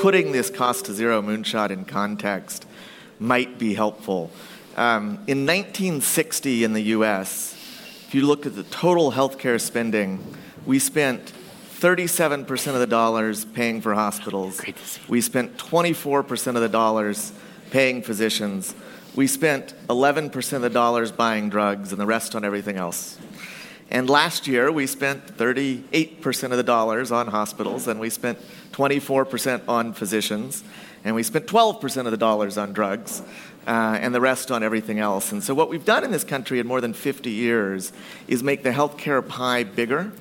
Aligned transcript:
Putting 0.00 0.32
this 0.32 0.48
cost 0.48 0.86
to 0.86 0.94
zero 0.94 1.20
moonshot 1.20 1.70
in 1.70 1.84
context 1.84 2.66
might 3.18 3.58
be 3.58 3.74
helpful. 3.74 4.30
Um, 4.76 5.18
in 5.26 5.44
1960 5.44 6.64
in 6.64 6.72
the 6.72 6.82
US, 6.94 7.54
if 8.06 8.14
you 8.14 8.26
look 8.26 8.46
at 8.46 8.54
the 8.54 8.62
total 8.64 9.12
healthcare 9.12 9.60
spending, 9.60 10.24
we 10.64 10.78
spent 10.78 11.32
37% 11.80 12.74
of 12.74 12.80
the 12.80 12.86
dollars 12.86 13.44
paying 13.44 13.80
for 13.80 13.94
hospitals. 13.94 14.60
We 15.08 15.20
spent 15.20 15.56
24% 15.56 16.48
of 16.48 16.62
the 16.62 16.68
dollars 16.68 17.32
paying 17.70 18.02
physicians. 18.02 18.74
We 19.14 19.26
spent 19.26 19.74
11% 19.88 20.52
of 20.52 20.62
the 20.62 20.70
dollars 20.70 21.12
buying 21.12 21.48
drugs 21.48 21.92
and 21.92 22.00
the 22.00 22.06
rest 22.06 22.34
on 22.34 22.44
everything 22.44 22.76
else. 22.76 23.18
And 23.90 24.08
last 24.08 24.46
year, 24.46 24.70
we 24.70 24.86
spent 24.86 25.26
38% 25.36 26.44
of 26.44 26.50
the 26.50 26.62
dollars 26.62 27.10
on 27.10 27.26
hospitals, 27.26 27.88
and 27.88 27.98
we 27.98 28.08
spent 28.08 28.38
24% 28.80 29.62
on 29.68 29.92
physicians, 29.92 30.64
and 31.04 31.14
we 31.14 31.22
spent 31.22 31.46
12% 31.46 32.06
of 32.06 32.10
the 32.10 32.16
dollars 32.16 32.56
on 32.56 32.72
drugs, 32.72 33.22
uh, 33.66 33.98
and 34.00 34.14
the 34.14 34.20
rest 34.20 34.50
on 34.50 34.62
everything 34.62 34.98
else. 34.98 35.32
And 35.32 35.44
so, 35.44 35.54
what 35.54 35.68
we've 35.68 35.84
done 35.84 36.02
in 36.02 36.10
this 36.10 36.24
country 36.24 36.60
in 36.60 36.66
more 36.66 36.80
than 36.80 36.94
50 36.94 37.30
years 37.30 37.92
is 38.26 38.42
make 38.42 38.62
the 38.62 38.70
healthcare 38.70 39.26
pie 39.26 39.64
bigger 39.64 40.12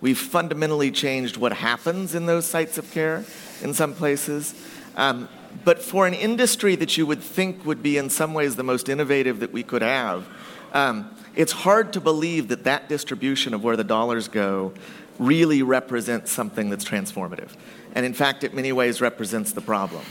We've 0.00 0.18
fundamentally 0.18 0.90
changed 0.90 1.36
what 1.36 1.52
happens 1.52 2.14
in 2.14 2.24
those 2.24 2.46
sites 2.46 2.78
of 2.78 2.90
care 2.90 3.24
in 3.62 3.74
some 3.74 3.92
places. 3.92 4.54
Um, 4.96 5.28
but 5.64 5.82
for 5.82 6.06
an 6.06 6.14
industry 6.14 6.74
that 6.76 6.96
you 6.96 7.06
would 7.06 7.20
think 7.20 7.66
would 7.66 7.82
be 7.82 7.98
in 7.98 8.08
some 8.08 8.32
ways 8.32 8.56
the 8.56 8.62
most 8.62 8.88
innovative 8.88 9.40
that 9.40 9.52
we 9.52 9.62
could 9.62 9.82
have, 9.82 10.26
um, 10.72 11.14
it's 11.36 11.52
hard 11.52 11.92
to 11.92 12.00
believe 12.00 12.48
that 12.48 12.64
that 12.64 12.88
distribution 12.88 13.52
of 13.52 13.62
where 13.62 13.76
the 13.76 13.84
dollars 13.84 14.26
go 14.26 14.72
really 15.20 15.62
represents 15.62 16.32
something 16.32 16.70
that's 16.70 16.84
transformative. 16.84 17.50
And 17.94 18.06
in 18.06 18.14
fact, 18.14 18.42
it 18.42 18.54
many 18.54 18.72
ways 18.72 19.00
represents 19.00 19.52
the 19.52 19.60
problem. 19.60 20.02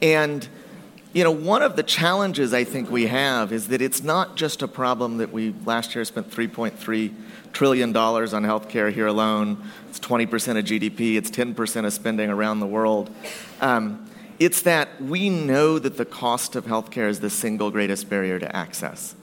And 0.00 0.48
you 1.12 1.24
know, 1.24 1.30
one 1.30 1.62
of 1.62 1.76
the 1.76 1.82
challenges 1.82 2.52
I 2.52 2.64
think 2.64 2.90
we 2.90 3.06
have 3.06 3.50
is 3.50 3.68
that 3.68 3.80
it's 3.80 4.02
not 4.02 4.36
just 4.36 4.60
a 4.60 4.68
problem 4.68 5.16
that 5.16 5.32
we 5.32 5.54
last 5.64 5.94
year 5.94 6.04
spent 6.04 6.30
3.3 6.30 7.14
trillion 7.54 7.92
dollars 7.92 8.34
on 8.34 8.42
healthcare 8.42 8.92
here 8.92 9.06
alone. 9.06 9.64
It's 9.88 9.98
20% 9.98 10.24
of 10.58 10.64
GDP. 10.66 11.16
It's 11.16 11.30
10% 11.30 11.86
of 11.86 11.92
spending 11.94 12.28
around 12.28 12.60
the 12.60 12.66
world. 12.66 13.10
Um, 13.62 14.06
it's 14.38 14.60
that 14.62 15.00
we 15.00 15.30
know 15.30 15.78
that 15.78 15.96
the 15.96 16.04
cost 16.04 16.54
of 16.54 16.66
healthcare 16.66 17.08
is 17.08 17.20
the 17.20 17.30
single 17.30 17.70
greatest 17.70 18.10
barrier 18.10 18.38
to 18.38 18.54
access. 18.54 19.14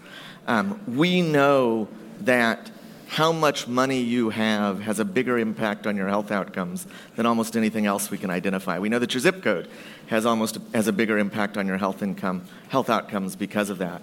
Um, 0.47 0.81
we 0.87 1.21
know 1.21 1.87
that 2.21 2.71
how 3.13 3.31
much 3.31 3.67
money 3.67 3.99
you 3.99 4.31
have 4.31 4.81
has 4.81 4.97
a 4.97 5.05
bigger 5.05 5.37
impact 5.37 5.85
on 5.85 5.95
your 5.95 6.07
health 6.07 6.31
outcomes 6.31 6.87
than 7.15 7.27
almost 7.27 7.55
anything 7.55 7.85
else 7.85 8.09
we 8.09 8.17
can 8.17 8.31
identify. 8.31 8.79
We 8.79 8.89
know 8.89 8.97
that 8.97 9.13
your 9.13 9.21
zip 9.21 9.43
code 9.43 9.67
has 10.07 10.25
almost 10.25 10.57
has 10.73 10.87
a 10.87 10.91
bigger 10.91 11.19
impact 11.19 11.55
on 11.55 11.67
your 11.67 11.77
health 11.77 12.01
income, 12.01 12.41
health 12.69 12.89
outcomes 12.89 13.35
because 13.35 13.69
of 13.69 13.77
that. 13.77 14.01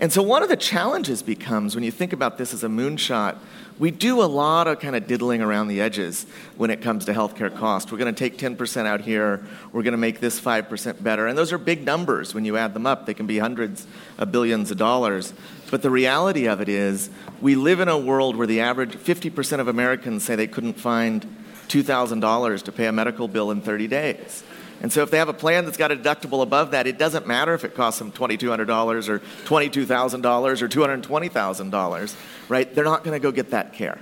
And 0.00 0.10
so 0.10 0.20
one 0.20 0.42
of 0.42 0.48
the 0.48 0.56
challenges 0.56 1.22
becomes 1.22 1.76
when 1.76 1.84
you 1.84 1.92
think 1.92 2.12
about 2.12 2.38
this 2.38 2.52
as 2.52 2.64
a 2.64 2.68
moonshot, 2.68 3.36
we 3.78 3.90
do 3.90 4.20
a 4.20 4.24
lot 4.24 4.66
of 4.66 4.80
kind 4.80 4.96
of 4.96 5.06
diddling 5.06 5.42
around 5.42 5.68
the 5.68 5.80
edges 5.80 6.26
when 6.56 6.70
it 6.70 6.80
comes 6.82 7.04
to 7.04 7.12
healthcare 7.12 7.54
cost. 7.54 7.92
We're 7.92 7.98
going 7.98 8.12
to 8.12 8.18
take 8.18 8.36
10% 8.36 8.84
out 8.84 9.02
here, 9.02 9.44
we're 9.72 9.82
going 9.82 9.92
to 9.92 9.98
make 9.98 10.18
this 10.18 10.40
5% 10.40 11.02
better. 11.02 11.26
And 11.26 11.38
those 11.38 11.52
are 11.52 11.58
big 11.58 11.84
numbers 11.84 12.34
when 12.34 12.44
you 12.44 12.56
add 12.56 12.74
them 12.74 12.86
up. 12.86 13.06
They 13.06 13.14
can 13.14 13.26
be 13.26 13.38
hundreds 13.38 13.86
of 14.18 14.32
billions 14.32 14.70
of 14.70 14.78
dollars. 14.78 15.34
But 15.70 15.82
the 15.82 15.90
reality 15.90 16.46
of 16.46 16.60
it 16.60 16.68
is, 16.68 17.10
we 17.40 17.54
live 17.54 17.80
in 17.80 17.88
a 17.88 17.98
world 17.98 18.36
where 18.36 18.46
the 18.46 18.60
average 18.60 18.94
50% 18.94 19.60
of 19.60 19.68
Americans 19.68 20.24
say 20.24 20.34
they 20.34 20.46
couldn't 20.46 20.74
find 20.74 21.24
$2,000 21.68 22.62
to 22.62 22.72
pay 22.72 22.86
a 22.86 22.92
medical 22.92 23.28
bill 23.28 23.50
in 23.50 23.60
30 23.60 23.86
days. 23.86 24.42
And 24.82 24.92
so 24.92 25.02
if 25.02 25.10
they 25.10 25.18
have 25.18 25.28
a 25.28 25.34
plan 25.34 25.66
that's 25.66 25.76
got 25.76 25.92
a 25.92 25.96
deductible 25.96 26.42
above 26.42 26.70
that, 26.70 26.86
it 26.86 26.98
doesn't 26.98 27.26
matter 27.26 27.54
if 27.54 27.64
it 27.64 27.74
costs 27.74 27.98
them 27.98 28.10
$2,200 28.12 29.08
or 29.08 29.18
$22,000 29.18 30.62
or 30.62 30.68
$220,000, 30.68 32.16
right? 32.48 32.74
They're 32.74 32.84
not 32.84 33.04
going 33.04 33.14
to 33.14 33.22
go 33.22 33.30
get 33.30 33.50
that 33.50 33.74
care. 33.74 33.98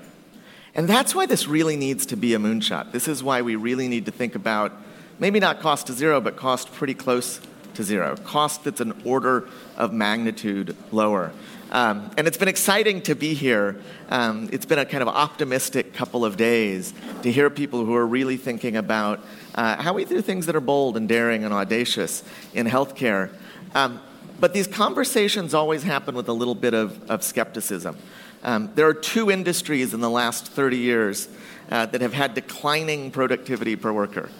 And 0.74 0.88
that's 0.88 1.14
why 1.14 1.26
this 1.26 1.48
really 1.48 1.76
needs 1.76 2.06
to 2.06 2.16
be 2.16 2.34
a 2.34 2.38
moonshot. 2.38 2.92
This 2.92 3.08
is 3.08 3.22
why 3.22 3.42
we 3.42 3.56
really 3.56 3.88
need 3.88 4.06
to 4.06 4.12
think 4.12 4.36
about 4.36 4.72
maybe 5.18 5.40
not 5.40 5.60
cost 5.60 5.88
to 5.88 5.92
zero, 5.92 6.20
but 6.20 6.36
cost 6.36 6.72
pretty 6.72 6.94
close 6.94 7.40
to 7.74 7.82
zero, 7.82 8.16
cost 8.16 8.64
that's 8.64 8.80
an 8.80 8.92
order 9.04 9.48
of 9.76 9.92
magnitude 9.92 10.76
lower. 10.92 11.32
Um, 11.70 12.10
and 12.16 12.26
it's 12.26 12.38
been 12.38 12.48
exciting 12.48 13.02
to 13.02 13.14
be 13.14 13.34
here. 13.34 13.80
Um, 14.08 14.48
it's 14.52 14.64
been 14.64 14.78
a 14.78 14.86
kind 14.86 15.02
of 15.02 15.08
optimistic 15.08 15.92
couple 15.92 16.24
of 16.24 16.36
days 16.36 16.94
to 17.22 17.30
hear 17.30 17.50
people 17.50 17.84
who 17.84 17.94
are 17.94 18.06
really 18.06 18.38
thinking 18.38 18.76
about 18.76 19.20
uh, 19.54 19.80
how 19.82 19.92
we 19.92 20.04
do 20.04 20.22
things 20.22 20.46
that 20.46 20.56
are 20.56 20.60
bold 20.60 20.96
and 20.96 21.08
daring 21.08 21.44
and 21.44 21.52
audacious 21.52 22.22
in 22.54 22.66
healthcare. 22.66 23.30
Um, 23.74 24.00
but 24.40 24.54
these 24.54 24.66
conversations 24.66 25.52
always 25.52 25.82
happen 25.82 26.14
with 26.14 26.28
a 26.28 26.32
little 26.32 26.54
bit 26.54 26.72
of, 26.72 27.10
of 27.10 27.22
skepticism. 27.22 27.98
Um, 28.42 28.70
there 28.74 28.86
are 28.86 28.94
two 28.94 29.30
industries 29.30 29.92
in 29.92 30.00
the 30.00 30.08
last 30.08 30.46
30 30.46 30.78
years 30.78 31.28
uh, 31.70 31.86
that 31.86 32.00
have 32.00 32.14
had 32.14 32.34
declining 32.34 33.10
productivity 33.10 33.76
per 33.76 33.92
worker, 33.92 34.30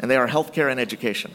and 0.00 0.10
they 0.10 0.16
are 0.16 0.28
healthcare 0.28 0.70
and 0.70 0.80
education 0.80 1.30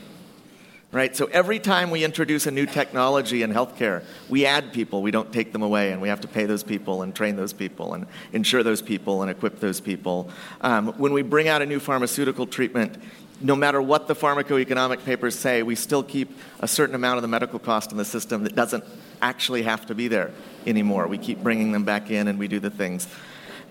right? 0.91 1.15
So 1.15 1.25
every 1.27 1.59
time 1.59 1.91
we 1.91 2.03
introduce 2.03 2.47
a 2.47 2.51
new 2.51 2.65
technology 2.65 3.43
in 3.43 3.53
healthcare, 3.53 4.03
we 4.27 4.45
add 4.45 4.73
people, 4.73 5.01
we 5.01 5.11
don't 5.11 5.31
take 5.31 5.51
them 5.53 5.61
away, 5.61 5.91
and 5.91 6.01
we 6.01 6.09
have 6.09 6.21
to 6.21 6.27
pay 6.27 6.45
those 6.45 6.63
people 6.63 7.03
and 7.03 7.13
train 7.13 7.35
those 7.35 7.53
people 7.53 7.93
and 7.93 8.07
insure 8.33 8.63
those 8.63 8.81
people 8.81 9.21
and 9.21 9.29
equip 9.29 9.59
those 9.59 9.79
people. 9.79 10.29
Um, 10.61 10.87
when 10.97 11.13
we 11.13 11.21
bring 11.21 11.47
out 11.47 11.61
a 11.61 11.65
new 11.65 11.79
pharmaceutical 11.79 12.47
treatment, 12.47 12.97
no 13.41 13.55
matter 13.55 13.81
what 13.81 14.07
the 14.07 14.15
pharmacoeconomic 14.15 15.05
papers 15.05 15.37
say, 15.37 15.63
we 15.63 15.75
still 15.75 16.03
keep 16.03 16.35
a 16.59 16.67
certain 16.67 16.95
amount 16.95 17.17
of 17.17 17.21
the 17.21 17.27
medical 17.27 17.59
cost 17.59 17.91
in 17.91 17.97
the 17.97 18.05
system 18.05 18.43
that 18.43 18.55
doesn't 18.55 18.83
actually 19.21 19.63
have 19.63 19.85
to 19.85 19.95
be 19.95 20.07
there 20.07 20.31
anymore. 20.65 21.07
We 21.07 21.17
keep 21.17 21.41
bringing 21.41 21.71
them 21.71 21.83
back 21.83 22.09
in 22.09 22.27
and 22.27 22.39
we 22.39 22.47
do 22.47 22.59
the 22.59 22.69
things. 22.69 23.07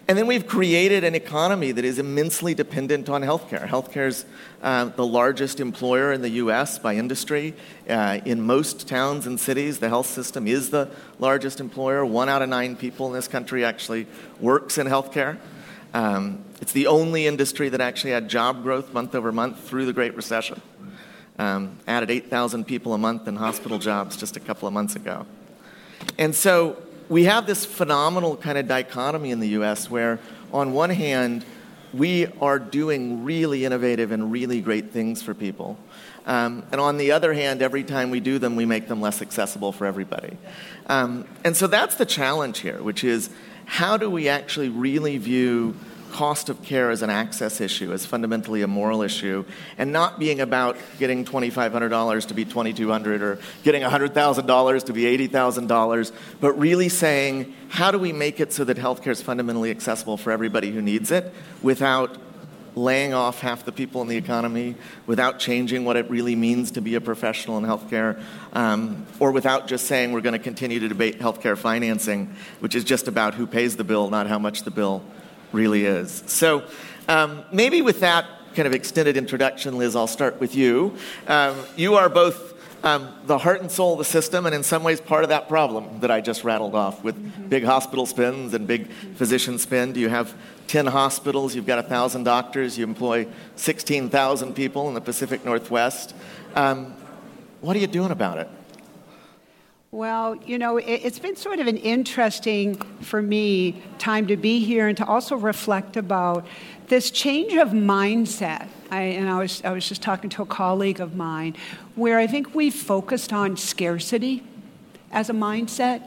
And 0.09 0.17
then 0.17 0.27
we've 0.27 0.47
created 0.47 1.05
an 1.05 1.15
economy 1.15 1.71
that 1.71 1.85
is 1.85 1.99
immensely 1.99 2.55
dependent 2.55 3.11
on 3.11 3.21
healthcare. 3.21 3.69
Healthcare 3.69 4.07
is 4.07 4.25
uh, 4.63 4.87
the 4.87 5.05
largest 5.05 5.61
employer 5.61 6.15
in 6.15 6.23
the 6.23 6.31
US 6.31 6.79
by 6.79 6.95
industry. 6.95 7.55
Uh, 7.87 8.19
in 8.25 8.41
most 8.41 8.89
towns 8.89 9.27
and 9.27 9.39
cities, 9.39 9.81
the 9.81 9.91
health 9.91 10.07
system 10.07 10.47
is 10.47 10.71
the 10.71 10.89
largest 11.19 11.61
employer. 11.61 12.07
One 12.07 12.31
out 12.31 12.41
of 12.41 12.49
nine 12.49 12.75
people 12.75 13.07
in 13.09 13.13
this 13.13 13.29
country 13.29 13.67
actually 13.67 14.07
works 14.41 14.79
in 14.79 14.87
healthcare. 14.87 15.37
Um, 15.93 16.43
it's 16.63 16.73
the 16.73 16.87
only 16.87 17.27
industry 17.27 17.69
that 17.69 17.83
actually 17.83 18.13
had 18.13 18.31
job 18.31 18.63
growth 18.63 18.95
month 18.95 19.15
over 19.15 19.31
month 19.31 19.61
through 19.61 19.85
the 19.85 19.93
Great 19.93 20.17
Recession. 20.17 20.63
Um, 21.39 21.79
added 21.87 22.11
8,000 22.11 22.65
people 22.65 22.95
a 22.95 22.99
month 22.99 23.29
in 23.29 23.37
hospital 23.37 23.79
jobs 23.79 24.17
just 24.17 24.39
a 24.39 24.41
couple 24.41 24.67
of 24.67 24.73
months 24.73 24.97
ago. 24.97 25.27
And 26.17 26.35
so 26.35 26.83
we 27.09 27.25
have 27.25 27.47
this 27.47 27.65
phenomenal 27.65 28.37
kind 28.37 28.59
of 28.59 28.69
dichotomy 28.69 29.31
in 29.31 29.41
the 29.41 29.49
US 29.49 29.91
where, 29.91 30.19
on 30.53 30.73
one 30.73 30.91
hand, 30.91 31.45
we 31.95 32.27
are 32.41 32.59
doing 32.59 33.25
really 33.25 33.65
innovative 33.65 34.13
and 34.13 34.31
really 34.31 34.61
great 34.61 34.91
things 34.91 35.23
for 35.23 35.33
people. 35.33 35.79
Um, 36.27 36.65
and 36.71 36.81
on 36.81 36.99
the 36.99 37.13
other 37.13 37.33
hand, 37.33 37.63
every 37.63 37.83
time 37.83 38.11
we 38.11 38.21
do 38.21 38.39
them, 38.39 38.57
we 38.57 38.67
make 38.67 38.89
them 38.89 39.01
less 39.01 39.23
accessible 39.23 39.73
for 39.73 39.87
everybody. 39.87 40.37
Um, 40.87 41.27
and 41.45 41.57
so 41.57 41.67
that's 41.67 41.95
the 41.95 42.05
challenge 42.05 42.59
here, 42.59 42.83
which 42.83 43.05
is 43.05 43.31
how 43.65 43.97
do 43.97 44.11
we 44.11 44.29
actually 44.29 44.69
really 44.69 45.17
view 45.17 45.75
cost 46.19 46.49
of 46.49 46.61
care 46.65 46.91
as 46.91 47.03
an 47.03 47.11
access 47.11 47.61
issue, 47.61 47.93
as 47.93 48.05
fundamentally 48.05 48.63
a 48.63 48.67
moral 48.67 49.03
issue, 49.03 49.45
and 49.79 49.93
not 49.93 50.19
being 50.19 50.41
about 50.41 50.77
getting 50.99 51.25
$2,500 51.25 52.27
to 52.27 52.35
be 52.35 52.45
2,200 52.45 53.23
or 53.23 53.39
getting 53.63 53.83
$100,000 53.83 54.85
to 54.85 54.93
be 54.93 55.29
$80,000, 55.29 56.13
but 56.41 56.59
really 56.59 56.89
saying, 56.89 57.55
how 57.69 57.93
do 57.93 58.01
we 58.01 58.13
make 58.13 58.41
it 58.41 58.53
so 58.53 58.65
that 58.65 58.77
healthcare 58.79 59.13
is 59.13 59.23
fundamentally 59.23 59.71
accessible 59.71 60.17
for 60.17 60.33
everybody 60.33 60.73
who 60.73 60.83
needs 60.83 61.13
it 61.13 61.33
without 61.63 62.19
laying 62.75 63.15
off 63.15 63.41
half 63.41 63.65
the 63.65 63.71
people 63.71 64.03
in 64.03 64.09
the 64.09 64.17
economy, 64.17 64.75
without 65.07 65.39
changing 65.39 65.85
what 65.85 65.97
it 65.97 66.11
really 66.11 66.35
means 66.35 66.73
to 66.73 66.81
be 66.81 66.97
a 66.97 67.01
professional 67.01 67.59
in 67.59 67.65
healthcare, 67.65 68.21
um, 68.55 69.07
or 69.21 69.31
without 69.31 69.69
just 69.69 69.87
saying 69.87 70.11
we're 70.11 70.21
going 70.21 70.33
to 70.33 70.41
continue 70.41 70.81
to 70.81 70.89
debate 70.89 71.21
healthcare 71.21 71.57
financing, 71.57 72.35
which 72.59 72.75
is 72.75 72.83
just 72.83 73.07
about 73.07 73.35
who 73.35 73.47
pays 73.47 73.77
the 73.77 73.85
bill, 73.85 74.11
not 74.11 74.27
how 74.27 74.41
much 74.41 74.65
the 74.65 74.73
bill 74.73 75.05
really 75.53 75.85
is. 75.85 76.23
So, 76.27 76.65
um, 77.09 77.45
maybe 77.53 77.83
with 77.83 78.01
that 78.01 78.27
kind 78.55 78.67
of 78.67 78.75
extended 78.75 79.17
introduction, 79.17 79.79
Liz, 79.79 79.97
I'll 79.97 80.07
start 80.07 80.41
with 80.41 80.55
you. 80.55 80.97
Um, 81.27 81.57
you 81.77 81.95
are 81.95 82.09
both 82.09 82.49
um, 82.85 83.13
the 83.27 83.39
heart 83.39 83.61
and 83.61 83.71
soul 83.71 83.95
of 83.95 83.99
the 83.99 84.05
system, 84.05 84.47
and 84.47 84.55
in 84.55 84.63
some 84.63 84.83
ways, 84.85 85.01
part 85.01 85.25
of 85.25 85.31
that 85.31 85.49
problem 85.49 86.01
that 86.01 86.11
I 86.11 86.21
just 86.21 86.45
rattled 86.45 86.75
off 86.75 87.03
with 87.03 87.17
mm-hmm. 87.17 87.49
big 87.49 87.65
hospital 87.65 88.07
spends 88.07 88.55
and 88.55 88.67
big 88.67 88.89
physician 89.17 89.59
spend. 89.59 89.97
You 89.97 90.09
have 90.09 90.35
10 90.69 90.87
hospitals, 90.87 91.55
you've 91.55 91.67
got 91.67 91.79
1,000 91.79 92.25
doctors, 92.25 92.79
you 92.79 92.85
employ 92.85 93.27
16,000 93.57 94.55
people 94.55 94.89
in 94.89 94.95
the 94.95 95.01
Pacific 95.01 95.45
Northwest. 95.45 96.15
Um, 96.55 96.95
what 97.61 97.75
are 97.75 97.81
you 97.81 97.87
doing 97.87 98.11
about 98.11 98.39
it? 98.39 98.49
Well, 99.91 100.37
you 100.45 100.59
know, 100.59 100.77
it, 100.77 101.01
has 101.01 101.19
been 101.19 101.35
sort 101.35 101.61
of 101.61 101.67
an 101.67 101.79
interesting 101.79 102.75
for 103.01 103.23
me 103.23 103.83
time 103.97 104.27
to 104.27 104.37
be 104.37 104.63
here 104.63 104.87
and 104.87 104.95
to 104.99 105.07
also 105.07 105.35
reflect 105.35 105.97
about 105.97 106.47
this 106.89 107.11
change 107.11 107.55
of 107.55 107.71
mindset. 107.71 108.69
I, 108.91 109.01
and 109.01 109.31
I 109.31 109.39
was, 109.39 109.65
I 109.65 109.71
was 109.71 109.89
just 109.89 110.03
talking 110.03 110.29
to 110.29 110.43
a 110.43 110.47
colleague 110.47 111.01
of 111.01 111.17
mine 111.17 111.57
where 111.95 112.19
I 112.19 112.27
think 112.27 112.55
we've 112.55 112.75
focused 112.75 113.33
on 113.33 113.57
scarcity 113.57 114.43
as 115.11 115.31
a 115.31 115.33
mindset. 115.33 116.07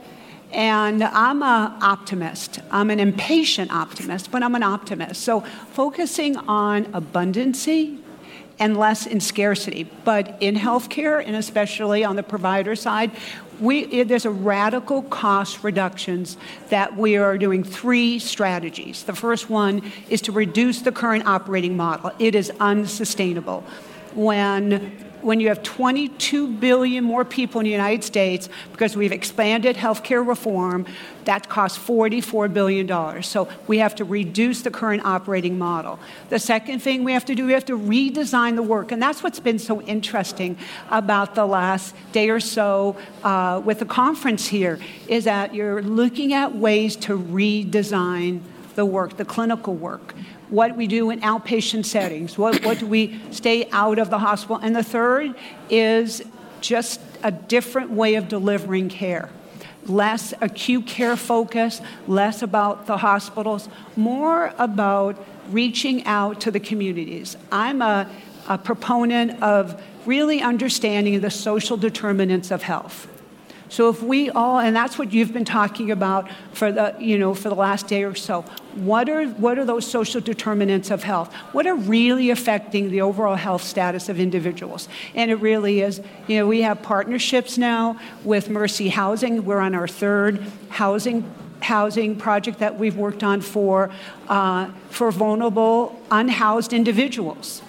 And 0.52 1.04
I'm 1.04 1.42
an 1.42 1.82
optimist. 1.82 2.60
I'm 2.70 2.92
an 2.92 3.00
impatient 3.00 3.72
optimist, 3.72 4.30
but 4.30 4.44
I'm 4.44 4.54
an 4.54 4.64
optimist. 4.64 5.24
So 5.24 5.42
focusing 5.72 6.38
on 6.38 6.86
abundancy 6.94 8.00
and 8.60 8.78
less 8.78 9.08
in 9.08 9.20
scarcity. 9.20 9.90
But 10.04 10.38
in 10.40 10.56
healthcare, 10.56 11.26
and 11.26 11.36
especially 11.36 12.04
on 12.04 12.16
the 12.16 12.22
provider 12.22 12.76
side, 12.76 13.12
we, 13.62 14.02
eh, 14.02 14.04
there's 14.04 14.26
a 14.26 14.32
radical 14.32 15.04
cost 15.04 15.64
reductions 15.64 16.36
that 16.70 16.98
we 16.98 17.16
are 17.16 17.38
doing 17.38 17.64
three 17.64 18.20
strategies. 18.20 19.04
The 19.04 19.16
first 19.16 19.50
one 19.50 19.92
is 20.10 20.22
to 20.22 20.32
reduce 20.32 20.82
the 20.82 20.92
current 20.92 21.28
operating 21.28 21.78
model. 21.78 22.12
It 22.20 22.36
is 22.36 22.52
unsustainable. 22.60 23.64
When 24.16 25.11
when 25.24 25.40
you 25.40 25.48
have 25.48 25.64
22 25.64 26.48
billion 26.48 27.04
more 27.04 27.24
people 27.26 27.60
in 27.60 27.66
the 27.66 27.72
United 27.72 28.04
States 28.04 28.50
because 28.72 28.96
we've 28.96 29.12
expanded 29.12 29.76
healthcare 29.76 30.26
reform, 30.26 30.86
that 31.26 31.50
costs 31.50 31.78
$44 31.78 32.52
billion. 32.52 33.24
So 33.24 33.48
we 33.68 33.78
have 33.80 33.96
to 33.96 34.04
reduce 34.04 34.62
the 34.62 34.72
current 34.72 35.06
operating 35.06 35.58
model. 35.58 36.00
The 36.30 36.40
second 36.40 36.80
thing 36.80 37.04
we 37.04 37.14
have 37.14 37.26
to 37.26 37.36
do, 37.36 37.46
we 37.46 37.54
have 37.54 37.66
to 37.66 37.78
redesign 37.78 38.56
the 38.56 38.64
work. 38.64 38.92
And 38.92 39.02
that's 39.02 39.24
what's 39.24 39.40
been 39.40 39.60
so 39.60 39.82
interesting 39.82 40.58
about 40.90 41.36
the 41.36 41.46
last 41.46 41.96
day 42.12 42.30
or 42.30 42.40
so 42.40 42.98
uh, 43.24 43.62
with 43.64 43.80
the 43.80 43.86
conference 43.86 44.48
here, 44.48 44.80
is 45.08 45.26
that 45.26 45.54
you're 45.54 45.82
looking 45.82 46.34
at 46.34 46.56
ways 46.56 46.96
to 46.98 47.18
redesign 47.18 48.42
the 48.76 48.86
work, 48.86 49.18
the 49.18 49.26
clinical 49.26 49.76
work 49.76 50.16
what 50.52 50.76
we 50.76 50.86
do 50.86 51.10
in 51.10 51.22
outpatient 51.22 51.86
settings, 51.86 52.38
what, 52.38 52.64
what 52.64 52.78
do 52.78 52.86
we 52.86 53.20
stay 53.32 53.68
out 53.72 53.98
of 53.98 54.10
the 54.10 54.20
hospital. 54.20 54.58
And 54.58 54.76
the 54.76 54.84
third 54.84 55.34
is 55.70 56.22
just 56.60 57.00
a 57.24 57.32
different 57.32 57.90
way 57.90 58.16
of 58.16 58.28
delivering 58.28 58.90
care. 58.90 59.30
Less 59.86 60.34
acute 60.42 60.86
care 60.86 61.16
focus, 61.16 61.82
less 62.06 62.44
about 62.44 62.86
the 62.86 62.98
hospitals, 62.98 63.70
more 63.96 64.54
about 64.58 65.18
reaching 65.50 66.06
out 66.06 66.42
to 66.42 66.52
the 66.52 66.60
communities. 66.60 67.38
I'm 67.52 67.82
a, 67.82 68.10
a 68.48 68.58
proponent 68.58 69.42
of 69.42 69.82
really 70.06 70.42
understanding 70.42 71.20
the 71.22 71.32
social 71.32 71.78
determinants 71.78 72.52
of 72.52 72.62
health. 72.62 73.08
So 73.72 73.88
if 73.88 74.04
we 74.04 74.30
all, 74.30 74.60
and 74.60 74.76
that's 74.76 75.00
what 75.00 75.14
you've 75.14 75.32
been 75.32 75.46
talking 75.46 75.92
about 75.92 76.30
for 76.52 76.74
the, 76.74 76.94
you 77.00 77.18
know, 77.18 77.34
for 77.34 77.48
the 77.48 77.56
last 77.56 77.88
day 77.88 78.04
or 78.04 78.16
so, 78.16 78.42
what 78.76 79.08
are, 79.08 79.28
what 79.28 79.58
are 79.58 79.64
those 79.64 79.90
social 79.90 80.20
determinants 80.20 80.92
of 80.92 81.04
health? 81.04 81.34
What 81.54 81.66
are 81.66 81.76
really 81.76 82.32
affecting 82.32 82.92
the 82.92 83.00
overall 83.00 83.38
health 83.38 83.64
status 83.64 84.10
of 84.10 84.20
individuals? 84.20 84.90
And 85.16 85.32
it 85.32 85.36
really 85.36 85.80
is, 85.80 86.02
you 86.28 86.36
know, 86.36 86.48
we 86.48 86.64
have 86.64 86.82
partnerships 86.82 87.58
now 87.58 87.98
with 88.26 88.50
Mercy 88.50 88.90
Housing. 88.90 89.46
We're 89.46 89.60
on 89.60 89.74
our 89.74 89.88
third 89.88 90.44
housing 90.68 91.34
housing 91.62 92.16
project 92.16 92.58
that 92.58 92.78
we've 92.78 92.98
worked 92.98 93.24
on 93.24 93.40
for, 93.40 93.92
uh, 94.28 94.70
for 94.90 95.12
vulnerable, 95.12 96.02
unhoused 96.10 96.74
individuals. 96.74 97.62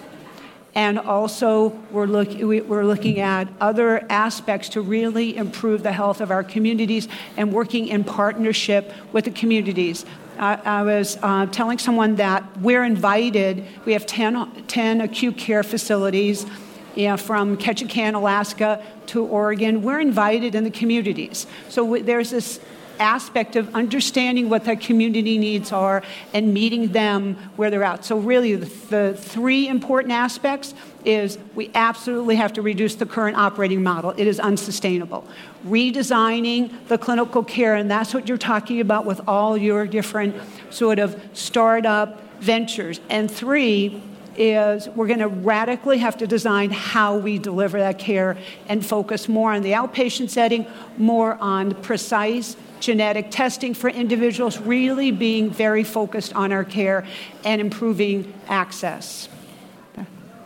And 0.75 0.97
also, 0.97 1.69
we're, 1.91 2.07
look, 2.07 2.29
we're 2.31 2.85
looking 2.85 3.19
at 3.19 3.47
other 3.61 4.05
aspects 4.09 4.69
to 4.69 4.81
really 4.81 5.37
improve 5.37 5.83
the 5.83 5.91
health 5.91 6.19
of 6.19 6.31
our 6.31 6.43
communities 6.43 7.07
and 7.37 7.53
working 7.53 7.87
in 7.87 8.03
partnership 8.03 8.91
with 9.11 9.25
the 9.25 9.31
communities. 9.31 10.03
I, 10.39 10.55
I 10.55 10.81
was 10.81 11.17
uh, 11.21 11.45
telling 11.47 11.77
someone 11.77 12.15
that 12.15 12.43
we're 12.59 12.83
invited, 12.83 13.65
we 13.85 13.93
have 13.93 14.07
10, 14.07 14.65
10 14.65 15.01
acute 15.01 15.37
care 15.37 15.61
facilities 15.61 16.47
you 16.95 17.07
know, 17.07 17.17
from 17.17 17.57
Ketchikan, 17.57 18.15
Alaska 18.15 18.83
to 19.07 19.25
Oregon. 19.25 19.83
We're 19.83 19.99
invited 19.99 20.55
in 20.55 20.63
the 20.63 20.71
communities. 20.71 21.47
So 21.69 21.83
w- 21.83 22.03
there's 22.03 22.31
this 22.31 22.59
aspect 22.99 23.55
of 23.55 23.73
understanding 23.75 24.49
what 24.49 24.65
that 24.65 24.81
community 24.81 25.37
needs 25.37 25.71
are 25.71 26.03
and 26.33 26.53
meeting 26.53 26.91
them 26.91 27.35
where 27.55 27.69
they're 27.69 27.83
at. 27.83 28.05
So 28.05 28.17
really 28.17 28.55
the, 28.55 28.65
the, 28.89 29.17
three 29.17 29.67
important 29.67 30.13
aspects 30.13 30.73
is 31.05 31.37
we 31.55 31.69
absolutely 31.75 32.35
have 32.35 32.53
to 32.53 32.61
reduce 32.61 32.95
the 32.95 33.05
current 33.05 33.37
operating 33.37 33.83
model. 33.83 34.11
It 34.11 34.27
is 34.27 34.39
unsustainable. 34.39 35.27
Redesigning 35.65 36.87
the 36.87 36.97
clinical 36.97 37.43
care, 37.43 37.75
and 37.75 37.89
that's 37.89 38.13
what 38.13 38.27
you're 38.27 38.37
talking 38.37 38.79
about 38.79 39.05
with 39.05 39.21
all 39.27 39.57
your 39.57 39.85
different 39.85 40.35
sort 40.69 40.99
of 40.99 41.19
startup 41.33 42.21
ventures. 42.39 42.99
And 43.09 43.29
three, 43.29 44.01
is 44.37 44.89
we're 44.89 45.07
going 45.07 45.19
to 45.19 45.27
radically 45.27 45.99
have 45.99 46.17
to 46.17 46.27
design 46.27 46.71
how 46.71 47.17
we 47.17 47.37
deliver 47.37 47.79
that 47.79 47.99
care 47.99 48.37
and 48.67 48.85
focus 48.85 49.27
more 49.27 49.51
on 49.51 49.61
the 49.61 49.71
outpatient 49.71 50.29
setting, 50.29 50.65
more 50.97 51.37
on 51.39 51.73
precise 51.75 52.55
genetic 52.83 53.31
testing 53.31 53.73
for 53.73 53.89
individuals, 53.89 54.59
really 54.59 55.09
being 55.09 55.49
very 55.49 55.85
focused 55.85 56.33
on 56.33 56.51
our 56.51 56.65
care 56.65 57.05
and 57.45 57.61
improving 57.61 58.33
access. 58.49 59.29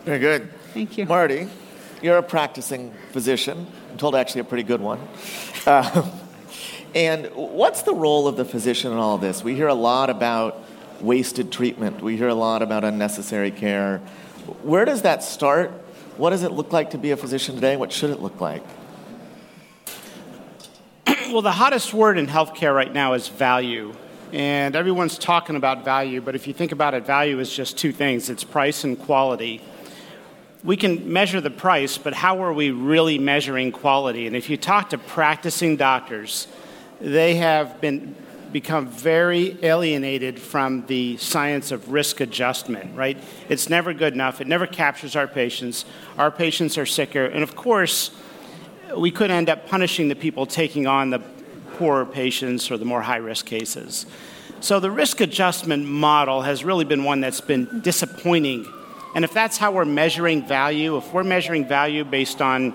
Very 0.06 0.20
good. 0.20 0.54
Thank 0.74 0.98
you. 0.98 1.06
Marty, 1.06 1.50
you're 2.02 2.20
a 2.20 2.24
practicing 2.24 2.94
physician. 3.12 3.66
I'm 3.92 3.98
told 3.98 4.16
actually 4.16 4.42
a 4.42 4.46
pretty 4.46 4.64
good 4.64 4.80
one. 4.80 5.00
Uh, 5.66 6.10
and 6.96 7.26
what's 7.34 7.82
the 7.82 7.94
role 7.94 8.28
of 8.28 8.38
the 8.38 8.46
physician 8.46 8.92
in 8.92 9.00
all 9.00 9.18
this? 9.18 9.44
We 9.44 9.56
hear 9.56 9.68
a 9.68 9.74
lot 9.74 10.12
about 10.12 10.64
wasted 11.02 11.52
treatment, 11.52 12.02
we 12.02 12.18
hear 12.18 12.28
a 12.28 12.36
lot 12.36 12.62
about 12.62 12.84
unnecessary 12.84 13.52
care. 13.52 13.98
Where 14.62 14.86
does 14.86 15.02
that 15.02 15.24
start? 15.24 15.72
What 16.18 16.30
does 16.30 16.44
it 16.44 16.52
look 16.52 16.72
like 16.72 16.92
to 16.92 16.98
be 16.98 17.12
a 17.12 17.18
physician 17.18 17.56
today? 17.56 17.78
What 17.78 17.92
should 17.92 18.12
it 18.12 18.20
look 18.20 18.40
like? 18.40 18.64
Well, 21.32 21.42
the 21.42 21.52
hottest 21.52 21.94
word 21.94 22.18
in 22.18 22.28
healthcare 22.28 22.74
right 22.74 22.92
now 22.92 23.14
is 23.14 23.28
value. 23.28 23.94
And 24.32 24.76
everyone's 24.76 25.18
talking 25.18 25.56
about 25.56 25.86
value, 25.86 26.22
but 26.22 26.36
if 26.36 26.48
you 26.48 26.54
think 26.54 26.72
about 26.72 26.94
it, 26.94 27.06
value 27.06 27.40
is 27.40 27.54
just 27.54 27.78
two 27.78 27.92
things 27.92 28.30
it's 28.30 28.44
price 28.44 28.84
and 28.84 29.00
quality. 29.00 29.62
We 30.64 30.76
can 30.76 31.12
measure 31.12 31.40
the 31.40 31.50
price, 31.50 31.98
but 31.98 32.14
how 32.14 32.44
are 32.44 32.52
we 32.52 32.72
really 32.72 33.20
measuring 33.20 33.72
quality? 33.72 34.28
And 34.28 34.36
if 34.36 34.50
you 34.50 34.58
talk 34.58 34.90
to 34.90 34.98
practicing 34.98 35.78
doctors, 35.78 36.48
they 37.00 37.36
have 37.36 37.80
been 37.80 38.16
become 38.52 38.88
very 38.88 39.58
alienated 39.62 40.40
from 40.40 40.86
the 40.88 41.18
science 41.18 41.72
of 41.72 41.92
risk 41.92 42.22
adjustment, 42.22 42.96
right? 42.96 43.18
It's 43.50 43.70
never 43.70 43.94
good 43.94 44.14
enough. 44.14 44.40
It 44.40 44.48
never 44.48 44.66
captures 44.66 45.16
our 45.18 45.28
patients. 45.28 45.86
Our 46.18 46.32
patients 46.32 46.78
are 46.78 46.86
sicker. 46.86 47.26
And 47.26 47.44
of 47.44 47.56
course, 47.56 48.12
we 48.96 49.12
could 49.12 49.32
end 49.32 49.50
up 49.50 49.68
punishing 49.68 50.08
the 50.08 50.16
people 50.16 50.46
taking 50.46 50.88
on 50.88 51.10
the 51.10 51.20
poorer 51.78 52.06
patients 52.06 52.72
or 52.72 52.78
the 52.78 52.86
more 52.86 53.02
high 53.02 53.18
risk 53.18 53.46
cases. 53.46 54.06
So 54.60 54.80
the 54.80 54.90
risk 54.90 55.22
adjustment 55.22 55.86
model 55.86 56.42
has 56.42 56.64
really 56.64 56.86
been 56.86 57.04
one 57.04 57.22
that's 57.22 57.42
been 57.42 57.82
disappointing. 57.82 58.66
And 59.14 59.24
if 59.24 59.34
that's 59.34 59.58
how 59.58 59.72
we're 59.72 59.86
measuring 59.86 60.48
value, 60.48 60.98
if 60.98 61.14
we're 61.14 61.24
measuring 61.24 61.68
value 61.68 62.04
based 62.04 62.42
on 62.42 62.74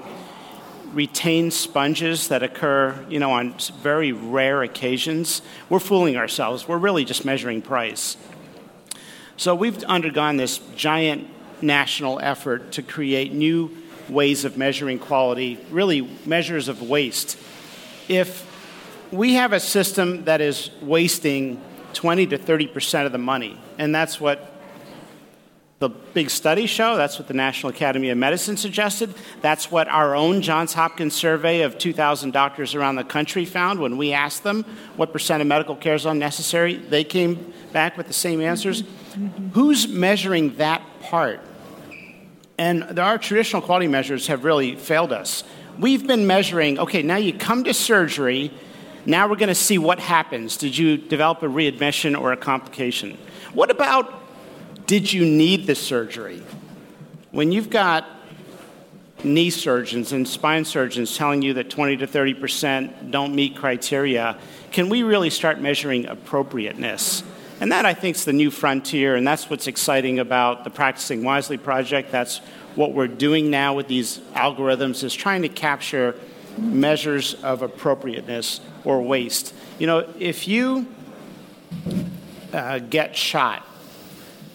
retained 0.92 1.52
sponges 1.52 2.28
that 2.28 2.42
occur, 2.42 3.04
you 3.08 3.18
know, 3.18 3.32
on 3.32 3.54
very 3.80 4.12
rare 4.12 4.62
occasions, 4.62 5.42
we're 5.68 5.80
fooling 5.80 6.16
ourselves. 6.16 6.68
We're 6.68 6.78
really 6.78 7.04
just 7.04 7.24
measuring 7.24 7.62
price. 7.62 8.16
So 9.36 9.54
we've 9.54 9.82
undergone 9.84 10.36
this 10.36 10.58
giant 10.76 11.28
national 11.62 12.20
effort 12.20 12.72
to 12.72 12.82
create 12.82 13.32
new 13.32 13.76
ways 14.08 14.44
of 14.44 14.56
measuring 14.56 14.98
quality, 14.98 15.58
really 15.70 16.02
measures 16.26 16.68
of 16.68 16.82
waste. 16.82 17.38
If 18.08 18.48
we 19.10 19.34
have 19.34 19.52
a 19.52 19.60
system 19.60 20.24
that 20.24 20.40
is 20.40 20.70
wasting 20.80 21.62
20 21.92 22.28
to 22.28 22.38
30 22.38 22.66
percent 22.68 23.06
of 23.06 23.12
the 23.12 23.18
money, 23.18 23.58
and 23.78 23.94
that's 23.94 24.20
what 24.20 24.52
the 25.82 25.88
big 25.88 26.30
studies 26.30 26.70
show. 26.70 26.96
That's 26.96 27.18
what 27.18 27.26
the 27.26 27.34
National 27.34 27.70
Academy 27.70 28.10
of 28.10 28.16
Medicine 28.16 28.56
suggested. 28.56 29.12
That's 29.40 29.68
what 29.68 29.88
our 29.88 30.14
own 30.14 30.40
Johns 30.40 30.74
Hopkins 30.74 31.12
survey 31.12 31.62
of 31.62 31.76
2,000 31.76 32.30
doctors 32.30 32.76
around 32.76 32.94
the 32.94 33.02
country 33.02 33.44
found 33.44 33.80
when 33.80 33.96
we 33.96 34.12
asked 34.12 34.44
them 34.44 34.62
what 34.94 35.12
percent 35.12 35.40
of 35.40 35.48
medical 35.48 35.74
care 35.74 35.96
is 35.96 36.06
unnecessary. 36.06 36.76
They 36.76 37.02
came 37.02 37.52
back 37.72 37.96
with 37.96 38.06
the 38.06 38.12
same 38.12 38.40
answers. 38.40 38.84
Who's 39.54 39.88
measuring 39.88 40.54
that 40.58 40.82
part? 41.00 41.40
And 42.62 42.96
our 43.00 43.18
traditional 43.18 43.60
quality 43.60 43.88
measures 43.88 44.28
have 44.28 44.44
really 44.44 44.76
failed 44.76 45.12
us. 45.12 45.42
We've 45.80 46.06
been 46.06 46.28
measuring 46.28 46.78
okay, 46.78 47.02
now 47.02 47.16
you 47.16 47.32
come 47.32 47.64
to 47.64 47.74
surgery, 47.74 48.52
now 49.04 49.26
we're 49.26 49.34
going 49.34 49.48
to 49.48 49.54
see 49.56 49.78
what 49.78 49.98
happens. 49.98 50.56
Did 50.56 50.78
you 50.78 50.96
develop 50.96 51.42
a 51.42 51.48
readmission 51.48 52.14
or 52.14 52.30
a 52.30 52.36
complication? 52.36 53.18
What 53.52 53.72
about 53.72 54.14
did 54.86 55.12
you 55.12 55.26
need 55.26 55.66
the 55.66 55.74
surgery? 55.74 56.40
When 57.32 57.50
you've 57.50 57.68
got 57.68 58.06
knee 59.24 59.50
surgeons 59.50 60.12
and 60.12 60.28
spine 60.28 60.64
surgeons 60.64 61.16
telling 61.16 61.42
you 61.42 61.54
that 61.54 61.68
20 61.68 61.96
to 61.96 62.06
30 62.06 62.34
percent 62.34 63.10
don't 63.10 63.34
meet 63.34 63.56
criteria, 63.56 64.38
can 64.70 64.88
we 64.88 65.02
really 65.02 65.30
start 65.30 65.60
measuring 65.60 66.06
appropriateness? 66.06 67.24
And 67.62 67.70
that, 67.70 67.86
I 67.86 67.94
think, 67.94 68.16
is 68.16 68.24
the 68.24 68.32
new 68.32 68.50
frontier, 68.50 69.14
and 69.14 69.24
that's 69.24 69.48
what's 69.48 69.68
exciting 69.68 70.18
about 70.18 70.64
the 70.64 70.70
Practicing 70.70 71.22
Wisely 71.22 71.56
project. 71.56 72.10
That's 72.10 72.38
what 72.74 72.92
we're 72.92 73.06
doing 73.06 73.50
now 73.50 73.76
with 73.76 73.86
these 73.86 74.18
algorithms 74.34 75.04
is 75.04 75.14
trying 75.14 75.42
to 75.42 75.48
capture 75.48 76.16
measures 76.58 77.34
of 77.34 77.62
appropriateness 77.62 78.60
or 78.82 79.00
waste. 79.00 79.54
You 79.78 79.86
know, 79.86 80.12
if 80.18 80.48
you 80.48 80.88
uh, 82.52 82.80
get 82.80 83.14
shot, 83.14 83.64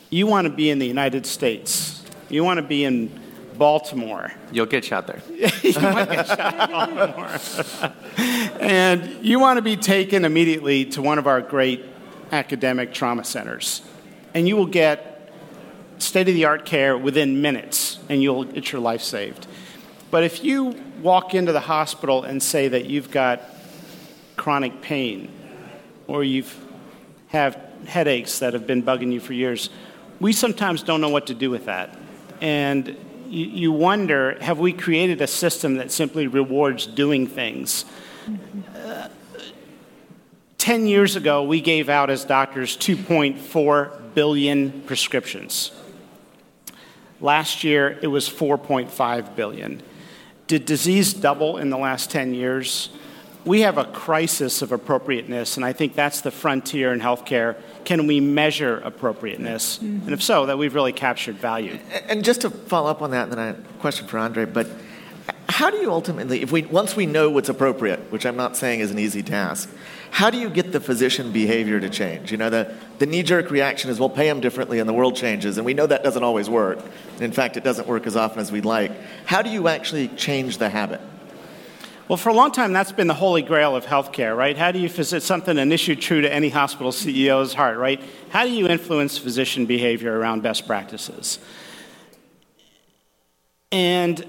you 0.09 0.27
want 0.27 0.45
to 0.45 0.51
be 0.51 0.69
in 0.69 0.77
the 0.77 0.85
United 0.85 1.25
States. 1.25 2.03
You 2.27 2.43
want 2.43 2.57
to 2.57 2.61
be 2.61 2.83
in 2.83 3.09
Baltimore. 3.57 4.33
You'll 4.51 4.65
get 4.65 4.83
shot 4.83 5.07
there. 5.07 5.21
you 5.29 5.79
might 5.79 6.09
get 6.09 6.27
shot 6.27 6.69
in 6.69 6.97
Baltimore. 6.97 7.93
and 8.59 9.25
you 9.25 9.39
want 9.39 9.59
to 9.59 9.61
be 9.61 9.77
taken 9.77 10.25
immediately 10.25 10.83
to 10.87 11.01
one 11.01 11.17
of 11.17 11.25
our 11.25 11.39
great 11.39 11.85
academic 12.31 12.93
trauma 12.93 13.23
centers. 13.23 13.81
And 14.33 14.47
you 14.47 14.55
will 14.55 14.67
get 14.67 15.31
state 15.99 16.27
of 16.27 16.35
the 16.35 16.45
art 16.45 16.65
care 16.65 16.97
within 16.97 17.41
minutes, 17.41 17.99
and 18.09 18.21
you'll 18.21 18.43
get 18.43 18.71
your 18.71 18.81
life 18.81 19.01
saved. 19.01 19.47
But 20.11 20.23
if 20.23 20.43
you 20.43 20.75
walk 21.01 21.33
into 21.33 21.51
the 21.51 21.59
hospital 21.59 22.23
and 22.23 22.41
say 22.41 22.67
that 22.67 22.85
you've 22.85 23.11
got 23.11 23.41
chronic 24.35 24.81
pain 24.81 25.29
or 26.07 26.23
you've 26.23 26.63
have 27.29 27.59
headaches 27.85 28.39
that 28.39 28.53
have 28.53 28.65
been 28.65 28.81
bugging 28.81 29.11
you 29.11 29.19
for 29.19 29.33
years, 29.33 29.69
we 30.19 30.31
sometimes 30.31 30.81
don't 30.83 31.01
know 31.01 31.09
what 31.09 31.27
to 31.27 31.33
do 31.33 31.49
with 31.49 31.65
that. 31.65 31.95
And 32.39 32.95
you, 33.27 33.45
you 33.45 33.71
wonder 33.71 34.37
have 34.41 34.59
we 34.59 34.71
created 34.71 35.21
a 35.21 35.27
system 35.27 35.75
that 35.75 35.91
simply 35.91 36.27
rewards 36.27 36.87
doing 36.87 37.27
things? 37.27 37.83
Uh, 38.75 39.09
10 40.67 40.85
years 40.85 41.15
ago, 41.15 41.43
we 41.43 41.61
gave 41.61 41.87
out 41.87 42.09
as 42.09 42.25
doctors 42.25 42.75
2.4 42.75 44.13
billion 44.13 44.81
prescriptions. 44.81 45.71
Last 47.21 47.63
year, 47.63 47.97
it 48.01 48.07
was 48.07 48.27
4.5 48.29 49.33
billion. 49.33 49.81
Did 50.47 50.65
disease 50.65 51.13
double 51.13 51.55
in 51.55 51.69
the 51.69 51.77
last 51.77 52.11
10 52.11 52.33
years? 52.33 52.89
We 53.45 53.61
have 53.61 53.77
a 53.77 53.85
crisis 53.85 54.61
of 54.61 54.73
appropriateness, 54.73 55.55
and 55.55 55.65
I 55.65 55.71
think 55.71 55.95
that's 55.95 56.19
the 56.19 56.31
frontier 56.31 56.91
in 56.91 56.99
healthcare. 56.99 57.55
Can 57.85 58.05
we 58.05 58.19
measure 58.19 58.79
appropriateness? 58.79 59.77
Mm-hmm. 59.77 60.03
And 60.03 60.11
if 60.11 60.21
so, 60.21 60.47
that 60.47 60.57
we've 60.57 60.75
really 60.75 60.91
captured 60.91 61.37
value. 61.37 61.79
And 62.09 62.25
just 62.25 62.41
to 62.41 62.49
follow 62.49 62.91
up 62.91 63.01
on 63.01 63.11
that, 63.11 63.29
and 63.29 63.31
then 63.31 63.39
I 63.39 63.47
a 63.51 63.53
question 63.79 64.05
for 64.05 64.17
Andre, 64.17 64.43
but 64.43 64.67
how 65.47 65.69
do 65.69 65.77
you 65.77 65.93
ultimately, 65.93 66.41
if 66.41 66.51
we 66.51 66.63
once 66.63 66.93
we 66.93 67.05
know 67.05 67.29
what's 67.29 67.47
appropriate, 67.47 68.11
which 68.11 68.25
I'm 68.25 68.35
not 68.35 68.57
saying 68.57 68.81
is 68.81 68.91
an 68.91 68.99
easy 68.99 69.23
task, 69.23 69.69
how 70.11 70.29
do 70.29 70.37
you 70.37 70.49
get 70.49 70.71
the 70.71 70.79
physician 70.79 71.31
behavior 71.31 71.79
to 71.79 71.89
change? 71.89 72.31
You 72.31 72.37
know, 72.37 72.49
the, 72.49 72.73
the 72.99 73.05
knee 73.05 73.23
jerk 73.23 73.51
reaction 73.51 73.89
is 73.89 73.99
we'll 73.99 74.09
pay 74.09 74.27
them 74.27 74.39
differently 74.39 74.79
and 74.79 74.87
the 74.87 74.93
world 74.93 75.15
changes, 75.15 75.57
and 75.57 75.65
we 75.65 75.73
know 75.73 75.85
that 75.85 76.03
doesn't 76.03 76.23
always 76.23 76.49
work. 76.49 76.79
In 77.19 77.31
fact, 77.31 77.57
it 77.57 77.63
doesn't 77.63 77.87
work 77.87 78.07
as 78.07 78.15
often 78.15 78.39
as 78.39 78.51
we'd 78.51 78.65
like. 78.65 78.91
How 79.25 79.41
do 79.41 79.49
you 79.49 79.67
actually 79.67 80.07
change 80.09 80.57
the 80.57 80.69
habit? 80.69 81.01
Well, 82.07 82.17
for 82.17 82.29
a 82.29 82.33
long 82.33 82.53
time, 82.53 82.71
that's 82.71 82.93
been 82.93 83.07
the 83.07 83.13
holy 83.13 83.41
grail 83.41 83.75
of 83.75 83.85
healthcare, 83.85 84.35
right? 84.35 84.57
How 84.57 84.71
do 84.71 84.79
you, 84.79 84.89
it's 84.89 85.25
something, 85.25 85.57
an 85.57 85.73
issue 85.73 85.93
true 85.93 86.21
to 86.21 86.33
any 86.33 86.47
hospital 86.47 86.93
CEO's 86.93 87.53
heart, 87.53 87.77
right? 87.77 88.01
How 88.29 88.45
do 88.45 88.51
you 88.51 88.67
influence 88.67 89.17
physician 89.17 89.65
behavior 89.65 90.17
around 90.17 90.41
best 90.41 90.65
practices? 90.65 91.39
And 93.73 94.25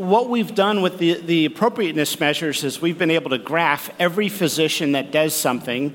what 0.00 0.30
we've 0.30 0.54
done 0.54 0.80
with 0.80 0.96
the, 0.96 1.20
the 1.20 1.44
appropriateness 1.44 2.18
measures 2.18 2.64
is 2.64 2.80
we've 2.80 2.96
been 2.96 3.10
able 3.10 3.28
to 3.30 3.38
graph 3.38 3.90
every 3.98 4.30
physician 4.30 4.92
that 4.92 5.10
does 5.10 5.34
something 5.34 5.94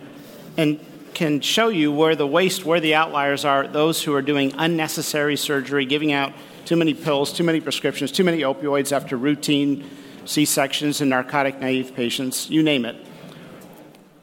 and 0.57 0.79
can 1.15 1.41
show 1.41 1.69
you 1.69 1.91
where 1.91 2.15
the 2.15 2.27
waste, 2.27 2.65
where 2.65 2.79
the 2.79 2.93
outliers 2.93 3.45
are, 3.45 3.67
those 3.67 4.03
who 4.03 4.13
are 4.13 4.21
doing 4.21 4.53
unnecessary 4.59 5.35
surgery, 5.35 5.85
giving 5.85 6.11
out 6.11 6.33
too 6.65 6.75
many 6.75 6.93
pills, 6.93 7.33
too 7.33 7.43
many 7.43 7.59
prescriptions, 7.59 8.11
too 8.11 8.23
many 8.23 8.41
opioids 8.41 8.91
after 8.91 9.17
routine 9.17 9.89
C 10.25 10.45
sections 10.45 11.01
in 11.01 11.09
narcotic 11.09 11.59
naive 11.59 11.95
patients, 11.95 12.47
you 12.47 12.61
name 12.61 12.85
it. 12.85 12.95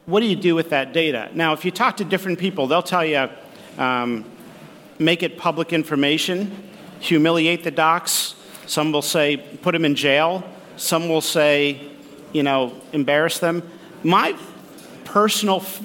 What 0.05 0.21
do 0.21 0.27
you 0.27 0.35
do 0.37 0.55
with 0.55 0.69
that 0.69 0.93
data? 0.93 1.29
Now, 1.33 1.51
if 1.51 1.65
you 1.65 1.71
talk 1.71 1.97
to 1.97 2.05
different 2.05 2.39
people, 2.39 2.67
they'll 2.67 2.83
tell 2.83 3.05
you 3.05 3.29
um, 3.77 4.23
make 4.97 5.23
it 5.23 5.37
public 5.37 5.73
information, 5.73 6.69
humiliate 6.99 7.65
the 7.65 7.71
docs, 7.71 8.35
some 8.65 8.91
will 8.91 9.01
say 9.01 9.37
put 9.37 9.73
them 9.73 9.85
in 9.85 9.95
jail. 9.95 10.43
Some 10.77 11.09
will 11.09 11.21
say, 11.21 11.81
you 12.31 12.43
know, 12.43 12.73
embarrass 12.91 13.39
them. 13.39 13.63
My 14.03 14.35
personal 15.05 15.57
f- 15.57 15.81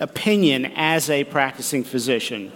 opinion 0.00 0.66
as 0.76 1.08
a 1.10 1.24
practicing 1.24 1.84
physician 1.84 2.52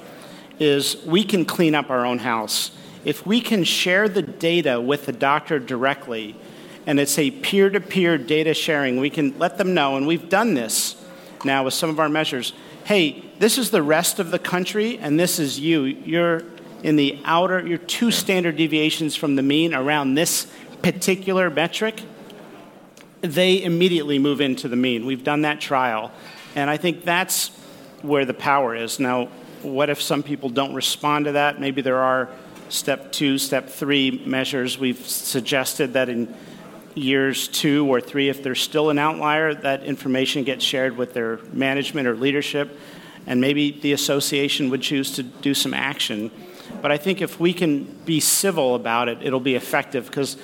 is 0.58 0.96
we 1.06 1.24
can 1.24 1.44
clean 1.44 1.74
up 1.74 1.90
our 1.90 2.04
own 2.04 2.18
house. 2.18 2.72
If 3.04 3.26
we 3.26 3.40
can 3.40 3.64
share 3.64 4.08
the 4.08 4.22
data 4.22 4.80
with 4.80 5.06
the 5.06 5.12
doctor 5.12 5.58
directly, 5.58 6.36
and 6.86 7.00
it's 7.00 7.18
a 7.18 7.30
peer 7.30 7.70
to 7.70 7.80
peer 7.80 8.18
data 8.18 8.52
sharing, 8.52 9.00
we 9.00 9.10
can 9.10 9.38
let 9.38 9.56
them 9.58 9.74
know, 9.74 9.96
and 9.96 10.06
we've 10.06 10.28
done 10.28 10.54
this 10.54 11.02
now 11.44 11.64
with 11.64 11.74
some 11.74 11.88
of 11.88 11.98
our 11.98 12.08
measures. 12.08 12.52
Hey, 12.84 13.24
this 13.38 13.56
is 13.56 13.70
the 13.70 13.82
rest 13.82 14.18
of 14.18 14.30
the 14.30 14.38
country, 14.38 14.98
and 14.98 15.18
this 15.18 15.38
is 15.38 15.58
you. 15.58 15.84
You're 15.84 16.42
in 16.82 16.96
the 16.96 17.18
outer, 17.24 17.66
you're 17.66 17.78
two 17.78 18.10
standard 18.10 18.56
deviations 18.56 19.16
from 19.16 19.36
the 19.36 19.42
mean 19.42 19.74
around 19.74 20.14
this 20.14 20.46
particular 20.82 21.50
metric, 21.50 22.02
they 23.20 23.62
immediately 23.62 24.18
move 24.18 24.40
into 24.40 24.68
the 24.68 24.76
mean. 24.76 25.04
We've 25.04 25.24
done 25.24 25.42
that 25.42 25.60
trial. 25.60 26.10
And 26.54 26.70
I 26.70 26.76
think 26.76 27.04
that's 27.04 27.48
where 28.02 28.24
the 28.24 28.34
power 28.34 28.74
is. 28.74 28.98
Now, 28.98 29.26
what 29.62 29.90
if 29.90 30.00
some 30.00 30.22
people 30.22 30.48
don't 30.48 30.74
respond 30.74 31.26
to 31.26 31.32
that? 31.32 31.60
Maybe 31.60 31.82
there 31.82 31.98
are 31.98 32.30
step 32.70 33.12
two, 33.12 33.36
step 33.36 33.68
three 33.68 34.22
measures. 34.24 34.78
We've 34.78 35.06
suggested 35.06 35.92
that 35.92 36.08
in 36.08 36.34
years 36.94 37.46
two 37.46 37.86
or 37.86 38.00
three, 38.00 38.30
if 38.30 38.42
there's 38.42 38.60
still 38.60 38.90
an 38.90 38.98
outlier, 38.98 39.54
that 39.54 39.84
information 39.84 40.44
gets 40.44 40.64
shared 40.64 40.96
with 40.96 41.12
their 41.12 41.38
management 41.52 42.08
or 42.08 42.16
leadership. 42.16 42.78
And 43.26 43.40
maybe 43.40 43.70
the 43.70 43.92
association 43.92 44.70
would 44.70 44.80
choose 44.80 45.12
to 45.12 45.22
do 45.22 45.52
some 45.52 45.74
action 45.74 46.30
but 46.82 46.90
I 46.90 46.96
think 46.96 47.20
if 47.20 47.38
we 47.38 47.52
can 47.52 47.84
be 48.04 48.20
civil 48.20 48.74
about 48.74 49.08
it, 49.08 49.18
it'll 49.22 49.40
be 49.40 49.54
effective. 49.54 50.06
Because 50.06 50.36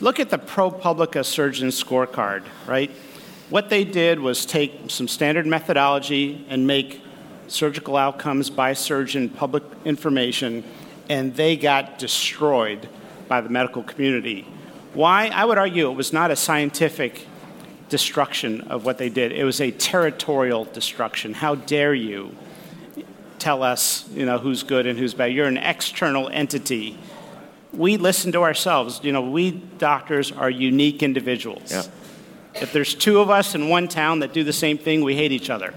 look 0.00 0.20
at 0.20 0.30
the 0.30 0.38
ProPublica 0.38 1.24
surgeon 1.24 1.68
scorecard, 1.68 2.44
right? 2.66 2.90
What 3.50 3.68
they 3.68 3.84
did 3.84 4.18
was 4.18 4.46
take 4.46 4.72
some 4.88 5.06
standard 5.08 5.46
methodology 5.46 6.46
and 6.48 6.66
make 6.66 7.02
surgical 7.48 7.96
outcomes 7.96 8.48
by 8.48 8.72
surgeon 8.72 9.28
public 9.28 9.62
information, 9.84 10.64
and 11.08 11.34
they 11.36 11.56
got 11.56 11.98
destroyed 11.98 12.88
by 13.28 13.40
the 13.40 13.50
medical 13.50 13.82
community. 13.82 14.46
Why? 14.94 15.28
I 15.28 15.44
would 15.44 15.58
argue 15.58 15.90
it 15.90 15.94
was 15.94 16.12
not 16.12 16.30
a 16.30 16.36
scientific 16.36 17.26
destruction 17.88 18.62
of 18.62 18.86
what 18.86 18.96
they 18.96 19.10
did, 19.10 19.32
it 19.32 19.44
was 19.44 19.60
a 19.60 19.70
territorial 19.70 20.64
destruction. 20.64 21.34
How 21.34 21.54
dare 21.54 21.92
you? 21.92 22.34
Tell 23.42 23.64
us, 23.64 24.08
you 24.14 24.24
know, 24.24 24.38
who's 24.38 24.62
good 24.62 24.86
and 24.86 24.96
who's 24.96 25.14
bad. 25.14 25.32
You're 25.32 25.48
an 25.48 25.58
external 25.58 26.28
entity. 26.28 26.96
We 27.72 27.96
listen 27.96 28.30
to 28.32 28.42
ourselves. 28.42 29.00
You 29.02 29.12
know, 29.12 29.22
we 29.22 29.50
doctors 29.50 30.30
are 30.30 30.48
unique 30.48 31.02
individuals. 31.02 31.72
Yeah. 31.72 31.82
If 32.54 32.72
there's 32.72 32.94
two 32.94 33.18
of 33.18 33.30
us 33.30 33.54
in 33.54 33.68
one 33.68 33.88
town 33.88 34.20
that 34.20 34.32
do 34.32 34.44
the 34.44 34.52
same 34.52 34.78
thing, 34.78 35.02
we 35.02 35.16
hate 35.16 35.32
each 35.32 35.50
other. 35.50 35.74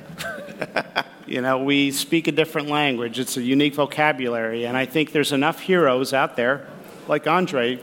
you 1.26 1.42
know, 1.42 1.64
we 1.64 1.92
speak 1.92 2.28
a 2.28 2.32
different 2.32 2.70
language. 2.70 3.18
It's 3.18 3.38
a 3.38 3.42
unique 3.42 3.74
vocabulary, 3.74 4.66
and 4.66 4.78
I 4.78 4.86
think 4.86 5.12
there's 5.12 5.32
enough 5.32 5.60
heroes 5.62 6.14
out 6.14 6.36
there, 6.36 6.68
like 7.08 7.26
Andre. 7.28 7.80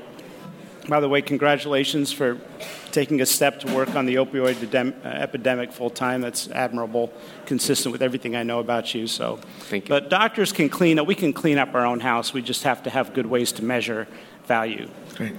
By 0.88 0.98
the 0.98 1.08
way, 1.08 1.22
congratulations 1.22 2.12
for 2.12 2.38
taking 2.90 3.20
a 3.20 3.26
step 3.26 3.60
to 3.60 3.72
work 3.72 3.94
on 3.94 4.04
the 4.04 4.16
opioid 4.16 5.04
epidemic 5.04 5.72
full 5.72 5.90
time. 5.90 6.20
That's 6.20 6.48
admirable, 6.50 7.12
consistent 7.46 7.92
with 7.92 8.02
everything 8.02 8.34
I 8.34 8.42
know 8.42 8.58
about 8.58 8.92
you. 8.92 9.06
So, 9.06 9.38
Thank 9.60 9.84
you. 9.84 9.88
but 9.88 10.08
doctors 10.08 10.52
can 10.52 10.68
clean 10.68 10.98
up. 10.98 11.06
We 11.06 11.14
can 11.14 11.32
clean 11.32 11.58
up 11.58 11.74
our 11.74 11.86
own 11.86 12.00
house. 12.00 12.34
We 12.34 12.42
just 12.42 12.64
have 12.64 12.82
to 12.82 12.90
have 12.90 13.14
good 13.14 13.26
ways 13.26 13.52
to 13.52 13.64
measure 13.64 14.08
value. 14.46 14.88
Great. 15.14 15.34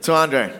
So, 0.00 0.14
Andre, 0.14 0.52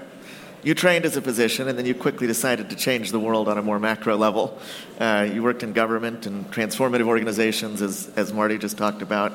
you 0.62 0.74
trained 0.74 1.04
as 1.04 1.16
a 1.16 1.22
physician, 1.22 1.66
and 1.66 1.76
then 1.76 1.86
you 1.86 1.94
quickly 1.94 2.28
decided 2.28 2.70
to 2.70 2.76
change 2.76 3.10
the 3.10 3.18
world 3.18 3.48
on 3.48 3.58
a 3.58 3.62
more 3.62 3.80
macro 3.80 4.16
level. 4.16 4.56
Uh, 5.00 5.28
you 5.32 5.42
worked 5.42 5.64
in 5.64 5.72
government 5.72 6.26
and 6.26 6.48
transformative 6.52 7.08
organizations, 7.08 7.82
as, 7.82 8.08
as 8.14 8.32
Marty 8.32 8.56
just 8.56 8.78
talked 8.78 9.02
about. 9.02 9.32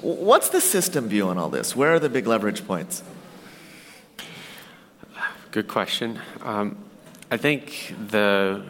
What's 0.00 0.50
the 0.50 0.60
system 0.60 1.08
view 1.08 1.26
on 1.26 1.38
all 1.38 1.48
this? 1.48 1.74
Where 1.74 1.94
are 1.94 1.98
the 1.98 2.08
big 2.08 2.28
leverage 2.28 2.64
points? 2.64 3.02
Good 5.50 5.66
question. 5.66 6.20
Um, 6.42 6.76
I 7.30 7.38
think 7.38 7.94
the. 8.08 8.62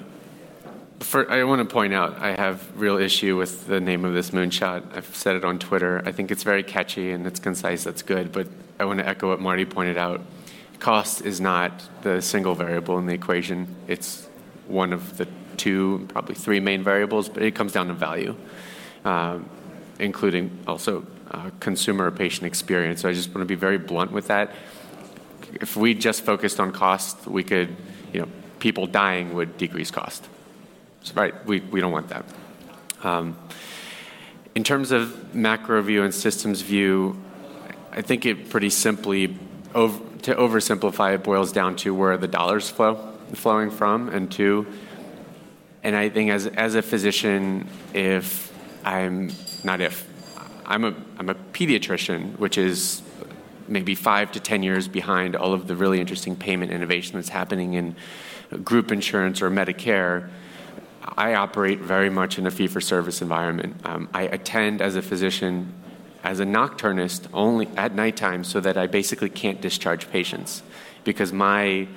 For, 1.01 1.29
I 1.31 1.43
want 1.43 1.61
to 1.61 1.73
point 1.73 1.93
out 1.93 2.21
I 2.21 2.37
have 2.37 2.81
real 2.81 2.99
issue 2.99 3.37
with 3.37 3.67
the 3.67 3.81
name 3.81 4.05
of 4.05 4.15
this 4.15 4.31
moonshot. 4.31 4.97
I've 4.97 5.15
said 5.15 5.35
it 5.35 5.45
on 5.45 5.59
Twitter. 5.59 6.03
I 6.07 6.13
think 6.13 6.31
it's 6.31 6.45
very 6.45 6.63
catchy 6.63 7.11
and 7.11 7.27
it's 7.27 7.41
concise. 7.41 7.83
That's 7.83 8.03
good. 8.03 8.31
But 8.31 8.47
I 8.79 8.85
want 8.85 9.01
to 9.01 9.09
echo 9.09 9.29
what 9.29 9.41
Marty 9.41 9.65
pointed 9.65 9.99
out. 9.99 10.21
cost 10.79 11.23
is 11.23 11.41
not 11.41 11.83
the 12.03 12.23
single 12.23 12.55
variable 12.55 12.97
in 12.99 13.07
the 13.07 13.15
equation. 13.15 13.75
It's 13.89 14.29
one 14.69 14.93
of 14.93 15.17
the 15.17 15.27
two, 15.57 16.07
probably 16.11 16.37
three 16.37 16.61
main 16.61 16.85
variables, 16.85 17.29
but 17.29 17.43
it 17.43 17.57
comes 17.57 17.73
down 17.73 17.89
to 17.89 17.95
value, 17.95 18.37
um, 19.05 19.49
including 19.99 20.57
also 20.69 21.05
uh, 21.33 21.51
consumer 21.59 22.09
patient 22.13 22.47
experience. 22.47 23.03
So 23.03 23.09
I 23.09 23.13
just 23.13 23.31
want 23.31 23.41
to 23.41 23.47
be 23.47 23.57
very 23.57 23.79
blunt 23.79 24.13
with 24.13 24.29
that. 24.29 24.53
If 25.55 25.77
we 25.77 25.95
just 25.95 26.23
focused 26.25 26.61
on 26.61 26.73
cost, 26.73 27.27
we 27.27 27.43
could, 27.43 27.77
you 28.13 28.21
know, 28.21 28.29
people 28.59 28.87
dying 28.87 29.35
would 29.35 29.57
decrease 29.59 29.91
cost. 29.91 30.29
So, 31.03 31.15
right, 31.15 31.35
we, 31.47 31.61
we 31.61 31.81
don't 31.81 31.93
want 31.93 32.09
that. 32.09 32.25
Um, 33.03 33.37
in 34.55 34.65
terms 34.65 34.91
of 34.91 35.35
macro 35.35 35.81
view 35.83 36.03
and 36.03 36.13
systems 36.13 36.61
view, 36.63 37.17
I 37.93 38.03
think 38.03 38.27
it 38.27 38.51
pretty 38.51 38.71
simply, 38.71 39.37
over, 39.75 39.99
to 40.23 40.35
oversimplify, 40.35 41.15
it 41.15 41.23
boils 41.23 41.53
down 41.53 41.77
to 41.77 41.95
where 41.95 42.17
the 42.17 42.29
dollars 42.29 42.69
flow, 42.69 43.15
flowing 43.35 43.71
from, 43.71 44.09
and 44.09 44.31
to, 44.33 44.67
and 45.83 45.95
I 45.95 46.09
think 46.09 46.31
as, 46.31 46.47
as 46.47 46.75
a 46.75 46.83
physician, 46.83 47.69
if 47.95 48.53
I'm, 48.85 49.31
not 49.63 49.81
if, 49.81 50.07
I'm 50.67 50.85
a, 50.85 50.95
I'm 51.19 51.31
a 51.31 51.35
pediatrician, 51.35 52.39
which 52.39 52.59
is 52.59 53.03
maybe 53.69 53.95
five 53.95 54.33
to 54.33 54.41
10 54.41 54.63
years 54.63 54.89
behind 54.89 55.37
all 55.37 55.53
of 55.53 55.67
the 55.67 55.77
really 55.77 56.01
interesting 56.01 56.37
payment 56.37 56.73
innovation 56.73 57.17
that's 57.17 57.29
happening 57.29 57.75
in 57.75 57.95
group 58.65 58.91
insurance 58.91 59.43
or 59.43 59.51
Medicare. 59.51 60.29
I 61.17 61.35
operate 61.35 61.81
very 61.81 62.11
much 62.11 62.39
in 62.39 62.47
a 62.47 62.51
fee 62.51 62.67
for 62.67 62.81
service 62.81 63.23
environment. 63.23 63.81
Um, 63.85 64.09
I 64.13 64.23
attend 64.23 64.83
as 64.83 64.97
a 64.97 65.03
physician, 65.03 65.73
as 66.23 66.41
a 66.41 66.45
nocturnist, 66.45 67.29
only 67.33 67.69
at 67.77 67.95
nighttime 67.95 68.45
so 68.45 68.61
that 68.61 68.77
I 68.77 68.87
basically 68.87 69.31
can't 69.31 69.61
discharge 69.61 70.11
patients 70.11 70.63
because 71.05 71.33
my 71.33 71.89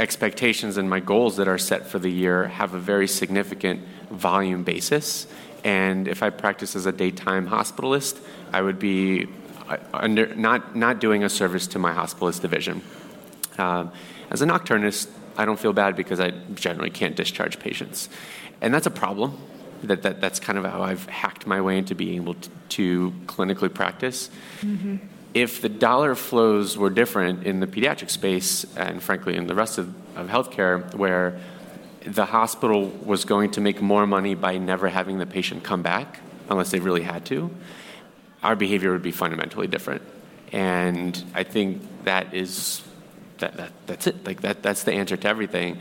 expectations 0.00 0.76
and 0.76 0.88
my 0.90 1.00
goals 1.00 1.36
that 1.36 1.48
are 1.48 1.58
set 1.58 1.86
for 1.86 1.98
the 1.98 2.10
year 2.10 2.48
have 2.48 2.74
a 2.74 2.78
very 2.78 3.06
significant 3.06 3.80
volume 4.10 4.64
basis. 4.64 5.26
And 5.62 6.08
if 6.08 6.22
I 6.22 6.30
practice 6.30 6.76
as 6.76 6.86
a 6.86 6.92
daytime 6.92 7.48
hospitalist, 7.48 8.20
I 8.52 8.60
would 8.60 8.78
be 8.78 9.28
under, 9.92 10.34
not, 10.34 10.76
not 10.76 11.00
doing 11.00 11.24
a 11.24 11.28
service 11.28 11.66
to 11.68 11.78
my 11.78 11.92
hospitalist 11.92 12.40
division. 12.40 12.82
Um, 13.58 13.92
as 14.30 14.42
a 14.42 14.46
nocturnist, 14.46 15.08
I 15.36 15.44
don't 15.44 15.58
feel 15.58 15.72
bad 15.72 15.96
because 15.96 16.20
I 16.20 16.30
generally 16.54 16.90
can't 16.90 17.16
discharge 17.16 17.58
patients. 17.58 18.08
And 18.60 18.72
that's 18.72 18.86
a 18.86 18.90
problem. 18.90 19.38
That, 19.82 20.02
that, 20.02 20.20
that's 20.20 20.40
kind 20.40 20.58
of 20.58 20.64
how 20.64 20.82
I've 20.82 21.06
hacked 21.06 21.46
my 21.46 21.60
way 21.60 21.76
into 21.76 21.94
being 21.94 22.16
able 22.16 22.34
to, 22.34 22.50
to 22.70 23.12
clinically 23.26 23.72
practice. 23.72 24.30
Mm-hmm. 24.62 24.96
If 25.34 25.60
the 25.60 25.68
dollar 25.68 26.14
flows 26.14 26.78
were 26.78 26.90
different 26.90 27.44
in 27.44 27.60
the 27.60 27.66
pediatric 27.66 28.08
space, 28.08 28.64
and 28.76 29.02
frankly 29.02 29.36
in 29.36 29.46
the 29.46 29.54
rest 29.54 29.78
of, 29.78 29.92
of 30.16 30.28
healthcare, 30.28 30.94
where 30.94 31.38
the 32.06 32.24
hospital 32.24 32.88
was 33.04 33.24
going 33.24 33.50
to 33.52 33.60
make 33.60 33.82
more 33.82 34.06
money 34.06 34.34
by 34.34 34.58
never 34.58 34.88
having 34.88 35.18
the 35.18 35.26
patient 35.26 35.64
come 35.64 35.82
back, 35.82 36.20
unless 36.48 36.70
they 36.70 36.78
really 36.78 37.02
had 37.02 37.24
to, 37.26 37.50
our 38.44 38.54
behavior 38.54 38.92
would 38.92 39.02
be 39.02 39.10
fundamentally 39.10 39.66
different. 39.66 40.02
And 40.52 41.20
I 41.34 41.42
think 41.42 41.82
that 42.04 42.34
is 42.34 42.82
that, 43.38 43.56
that 43.56 43.72
that's 43.86 44.06
it. 44.06 44.24
Like 44.24 44.42
that 44.42 44.62
that's 44.62 44.84
the 44.84 44.92
answer 44.92 45.16
to 45.16 45.28
everything. 45.28 45.80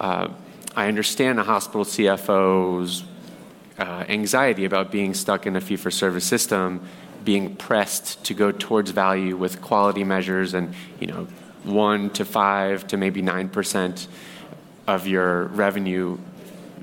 Uh, 0.00 0.28
I 0.74 0.88
understand 0.88 1.38
a 1.38 1.42
hospital 1.44 1.84
CFO's 1.84 3.04
uh, 3.78 4.04
anxiety 4.08 4.64
about 4.64 4.90
being 4.90 5.14
stuck 5.14 5.46
in 5.46 5.56
a 5.56 5.60
fee 5.60 5.76
for 5.76 5.90
service 5.90 6.24
system, 6.24 6.86
being 7.24 7.56
pressed 7.56 8.24
to 8.24 8.34
go 8.34 8.50
towards 8.50 8.90
value 8.90 9.36
with 9.36 9.60
quality 9.60 10.04
measures 10.04 10.54
and, 10.54 10.74
you 10.98 11.06
know, 11.06 11.28
one 11.64 12.10
to 12.10 12.24
five 12.24 12.86
to 12.88 12.96
maybe 12.96 13.20
nine 13.20 13.48
percent 13.48 14.08
of 14.86 15.06
your 15.06 15.44
revenue 15.44 16.18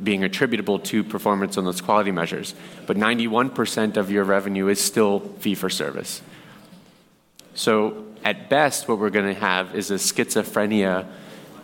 being 0.04 0.24
attributable 0.24 0.80
to 0.80 1.04
performance 1.04 1.58
on 1.58 1.66
those 1.66 1.82
quality 1.82 2.12
measures. 2.12 2.54
But 2.86 2.98
91% 2.98 3.98
of 3.98 4.12
your 4.12 4.24
revenue 4.24 4.68
is 4.68 4.84
still 4.84 5.20
fee 5.40 5.56
for 5.56 5.70
service. 5.70 6.22
So, 7.56 8.06
at 8.24 8.50
best, 8.50 8.88
what 8.88 9.00
we're 9.00 9.10
going 9.10 9.34
to 9.34 9.40
have 9.40 9.76
is 9.76 9.90
a 9.90 9.96
schizophrenia 9.96 11.08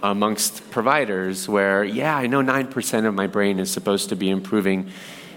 amongst 0.02 0.70
providers 0.70 1.48
where, 1.48 1.84
yeah, 1.84 2.16
I 2.16 2.28
know 2.28 2.42
9% 2.42 3.06
of 3.06 3.14
my 3.14 3.28
brain 3.28 3.60
is 3.60 3.72
supposed 3.72 4.10
to 4.10 4.16
be 4.16 4.30
improving, 4.30 4.92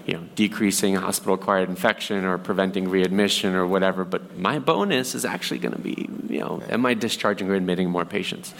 you 0.05 0.13
know, 0.13 0.23
decreasing 0.35 0.95
hospital 0.95 1.35
acquired 1.35 1.69
infection 1.69 2.25
or 2.25 2.37
preventing 2.37 2.89
readmission 2.89 3.55
or 3.55 3.65
whatever, 3.65 4.03
but 4.03 4.37
my 4.37 4.59
bonus 4.59 5.15
is 5.15 5.25
actually 5.25 5.59
going 5.59 5.73
to 5.73 5.81
be, 5.81 6.09
you 6.29 6.39
know, 6.39 6.61
am 6.69 6.85
I 6.85 6.93
discharging 6.93 7.49
or 7.49 7.55
admitting 7.55 7.89
more 7.89 8.05
patients? 8.05 8.53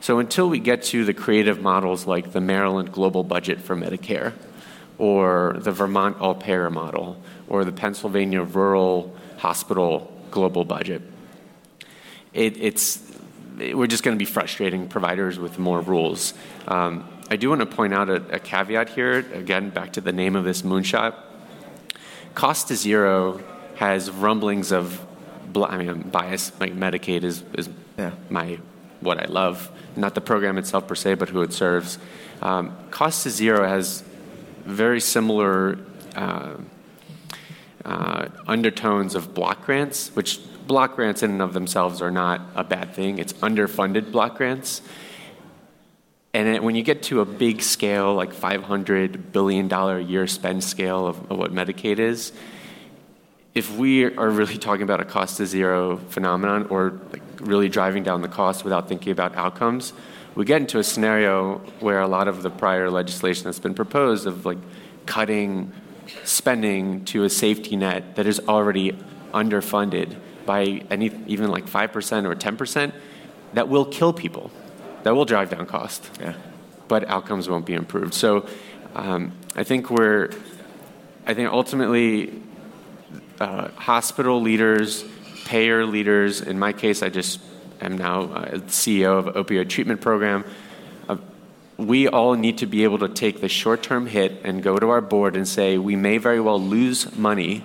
So 0.00 0.18
until 0.18 0.48
we 0.48 0.58
get 0.58 0.82
to 0.84 1.04
the 1.04 1.14
creative 1.14 1.60
models 1.60 2.06
like 2.06 2.32
the 2.32 2.40
Maryland 2.40 2.92
global 2.92 3.24
budget 3.24 3.60
for 3.60 3.76
Medicare 3.76 4.32
or 4.96 5.56
the 5.58 5.72
Vermont 5.72 6.20
all 6.20 6.34
payer 6.34 6.70
model 6.70 7.20
or 7.48 7.64
the 7.64 7.72
Pennsylvania 7.72 8.42
rural 8.42 9.16
hospital 9.38 10.12
global 10.30 10.64
budget, 10.64 11.02
it, 12.32 12.56
it's 12.56 13.08
we're 13.74 13.86
just 13.86 14.04
going 14.04 14.16
to 14.16 14.18
be 14.18 14.30
frustrating 14.30 14.88
providers 14.88 15.38
with 15.38 15.58
more 15.58 15.80
rules. 15.80 16.34
Um, 16.66 17.08
I 17.30 17.36
do 17.36 17.48
want 17.48 17.60
to 17.60 17.66
point 17.66 17.92
out 17.92 18.08
a, 18.08 18.36
a, 18.36 18.38
caveat 18.38 18.90
here, 18.90 19.18
again, 19.34 19.70
back 19.70 19.94
to 19.94 20.00
the 20.00 20.12
name 20.12 20.36
of 20.36 20.44
this 20.44 20.62
moonshot. 20.62 21.14
Cost 22.34 22.68
to 22.68 22.76
zero 22.76 23.42
has 23.76 24.10
rumblings 24.10 24.72
of, 24.72 25.04
I 25.56 25.76
mean, 25.76 26.02
bias, 26.02 26.52
like 26.60 26.74
Medicaid 26.74 27.24
is, 27.24 27.42
is 27.54 27.68
yeah. 27.98 28.12
my, 28.30 28.58
what 29.00 29.22
I 29.22 29.26
love. 29.26 29.70
Not 29.96 30.14
the 30.14 30.20
program 30.20 30.58
itself 30.58 30.86
per 30.86 30.94
se, 30.94 31.14
but 31.14 31.28
who 31.28 31.42
it 31.42 31.52
serves. 31.52 31.98
Um, 32.42 32.76
cost 32.90 33.24
to 33.24 33.30
zero 33.30 33.66
has 33.66 34.02
very 34.64 35.00
similar 35.00 35.78
uh, 36.14 36.54
uh, 37.84 38.28
undertones 38.46 39.14
of 39.14 39.34
block 39.34 39.64
grants, 39.64 40.14
which 40.14 40.40
block 40.66 40.94
grants 40.96 41.22
in 41.22 41.30
and 41.30 41.42
of 41.42 41.52
themselves 41.54 42.02
are 42.02 42.10
not 42.10 42.42
a 42.54 42.62
bad 42.62 42.94
thing. 42.94 43.18
It's 43.18 43.32
underfunded 43.34 44.12
block 44.12 44.36
grants. 44.36 44.82
And 46.34 46.62
when 46.62 46.74
you 46.74 46.82
get 46.82 47.02
to 47.04 47.20
a 47.20 47.24
big 47.24 47.62
scale, 47.62 48.14
like 48.14 48.32
$500 48.32 49.32
billion 49.32 49.72
a 49.72 49.98
year 49.98 50.26
spend 50.26 50.62
scale 50.62 51.06
of, 51.06 51.32
of 51.32 51.38
what 51.38 51.52
Medicaid 51.52 51.98
is, 51.98 52.32
if 53.54 53.76
we 53.76 54.04
are 54.04 54.30
really 54.30 54.58
talking 54.58 54.82
about 54.82 55.00
a 55.00 55.04
cost 55.04 55.38
to 55.38 55.46
zero 55.46 55.96
phenomenon 56.08 56.66
or 56.70 57.00
like 57.12 57.22
really 57.40 57.68
driving 57.68 58.02
down 58.02 58.22
the 58.22 58.28
cost 58.28 58.64
without 58.64 58.88
thinking 58.88 59.12
about 59.12 59.34
outcomes, 59.36 59.92
we 60.34 60.44
get 60.44 60.60
into 60.60 60.78
a 60.78 60.84
scenario 60.84 61.58
where 61.80 62.00
a 62.00 62.08
lot 62.08 62.28
of 62.28 62.42
the 62.42 62.50
prior 62.50 62.90
legislation 62.90 63.44
that's 63.44 63.58
been 63.58 63.74
proposed 63.74 64.26
of 64.26 64.46
like 64.46 64.58
cutting 65.06 65.72
spending 66.24 67.04
to 67.06 67.24
a 67.24 67.30
safety 67.30 67.76
net 67.76 68.16
that 68.16 68.26
is 68.26 68.40
already 68.48 68.92
underfunded 69.32 70.16
by 70.46 70.82
any, 70.90 71.10
even 71.26 71.50
like 71.50 71.66
5% 71.66 72.24
or 72.24 72.34
10%, 72.34 72.92
that 73.54 73.68
will 73.68 73.84
kill 73.84 74.12
people. 74.12 74.50
That 75.02 75.14
will 75.14 75.24
drive 75.24 75.50
down 75.50 75.66
cost. 75.66 76.10
Yeah. 76.20 76.34
But 76.88 77.08
outcomes 77.08 77.48
won't 77.48 77.66
be 77.66 77.74
improved. 77.74 78.14
So 78.14 78.46
um, 78.94 79.32
I 79.54 79.64
think 79.64 79.90
we're, 79.90 80.30
I 81.26 81.34
think 81.34 81.50
ultimately, 81.52 82.42
uh, 83.40 83.68
hospital 83.72 84.40
leaders, 84.40 85.04
payer 85.44 85.86
leaders, 85.86 86.40
in 86.40 86.58
my 86.58 86.72
case, 86.72 87.02
I 87.02 87.08
just 87.08 87.40
am 87.80 87.96
now 87.96 88.22
uh, 88.22 88.58
CEO 88.66 89.18
of 89.18 89.46
opioid 89.46 89.68
treatment 89.68 90.00
program. 90.00 90.44
Uh, 91.08 91.16
we 91.76 92.08
all 92.08 92.34
need 92.34 92.58
to 92.58 92.66
be 92.66 92.84
able 92.84 92.98
to 92.98 93.08
take 93.08 93.40
the 93.40 93.48
short 93.48 93.82
term 93.82 94.06
hit 94.06 94.40
and 94.44 94.62
go 94.62 94.78
to 94.78 94.90
our 94.90 95.00
board 95.00 95.36
and 95.36 95.46
say, 95.46 95.78
we 95.78 95.96
may 95.96 96.18
very 96.18 96.40
well 96.40 96.60
lose 96.60 97.16
money 97.16 97.62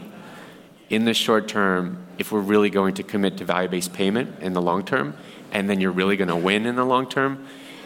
in 0.89 1.05
the 1.05 1.13
short 1.13 1.47
term 1.47 2.05
if 2.19 2.31
we're 2.31 2.39
really 2.39 2.69
going 2.69 2.93
to 2.95 3.03
commit 3.03 3.37
to 3.37 3.45
value 3.45 3.69
based 3.69 3.93
payment 3.93 4.39
in 4.41 4.53
the 4.53 4.61
long 4.61 4.85
term, 4.85 5.15
and 5.51 5.69
then 5.69 5.81
you're 5.81 5.91
really 5.91 6.15
going 6.15 6.27
to 6.27 6.35
win 6.35 6.65
in 6.65 6.75
the 6.75 6.85
long 6.85 7.09
term. 7.09 7.45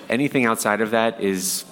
Anything 0.10 0.45
outside 0.45 0.82
of 0.82 0.91
that 0.91 1.21
is 1.21 1.65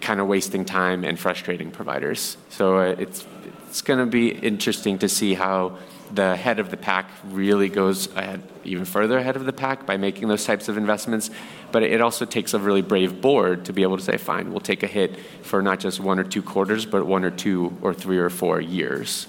kind 0.00 0.20
of 0.20 0.26
wasting 0.26 0.64
time 0.64 1.04
and 1.04 1.18
frustrating 1.18 1.70
providers. 1.70 2.36
So 2.48 2.78
uh, 2.78 2.94
it's, 2.98 3.26
it's 3.70 3.82
going 3.82 4.00
to 4.00 4.06
be 4.06 4.30
interesting 4.30 4.98
to 4.98 5.08
see 5.08 5.34
how 5.34 5.78
the 6.12 6.34
head 6.34 6.58
of 6.58 6.72
the 6.72 6.76
pack 6.76 7.08
really 7.26 7.68
goes 7.68 8.08
ahead, 8.16 8.42
even 8.64 8.84
further 8.84 9.16
ahead 9.16 9.36
of 9.36 9.46
the 9.46 9.52
pack 9.52 9.86
by 9.86 9.96
making 9.96 10.26
those 10.26 10.44
types 10.44 10.68
of 10.68 10.76
investments. 10.76 11.30
But 11.70 11.84
it 11.84 12.00
also 12.00 12.24
takes 12.24 12.52
a 12.52 12.58
really 12.58 12.82
brave 12.82 13.20
board 13.20 13.66
to 13.66 13.72
be 13.72 13.84
able 13.84 13.96
to 13.96 14.02
say, 14.02 14.16
fine, 14.16 14.50
we'll 14.50 14.58
take 14.58 14.82
a 14.82 14.88
hit 14.88 15.16
for 15.42 15.62
not 15.62 15.78
just 15.78 16.00
one 16.00 16.18
or 16.18 16.24
two 16.24 16.42
quarters, 16.42 16.84
but 16.84 17.06
one 17.06 17.24
or 17.24 17.30
two 17.30 17.78
or 17.80 17.94
three 17.94 18.18
or 18.18 18.28
four 18.28 18.60
years. 18.60 19.28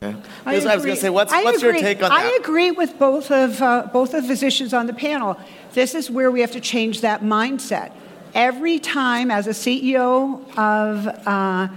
Yeah. 0.00 0.16
I, 0.44 0.54
I, 0.54 0.54
was 0.56 0.64
going 0.64 0.96
to 0.96 1.00
say, 1.00 1.08
what's, 1.08 1.32
what's 1.32 1.62
your 1.62 1.74
take 1.74 2.02
on 2.02 2.10
that? 2.10 2.18
I 2.18 2.36
agree 2.40 2.72
with 2.72 2.98
both 2.98 3.30
of, 3.30 3.62
uh, 3.62 3.88
both 3.92 4.14
of 4.14 4.22
the 4.22 4.28
physicians 4.28 4.74
on 4.74 4.88
the 4.88 4.94
panel. 4.94 5.38
This 5.74 5.94
is 5.94 6.10
where 6.10 6.32
we 6.32 6.40
have 6.40 6.50
to 6.52 6.60
change 6.60 7.02
that 7.02 7.22
mindset. 7.22 7.92
Every 8.34 8.80
time, 8.80 9.30
as 9.30 9.46
a 9.46 9.50
CEO 9.50 10.42
of, 10.58 11.06
uh, 11.06 11.68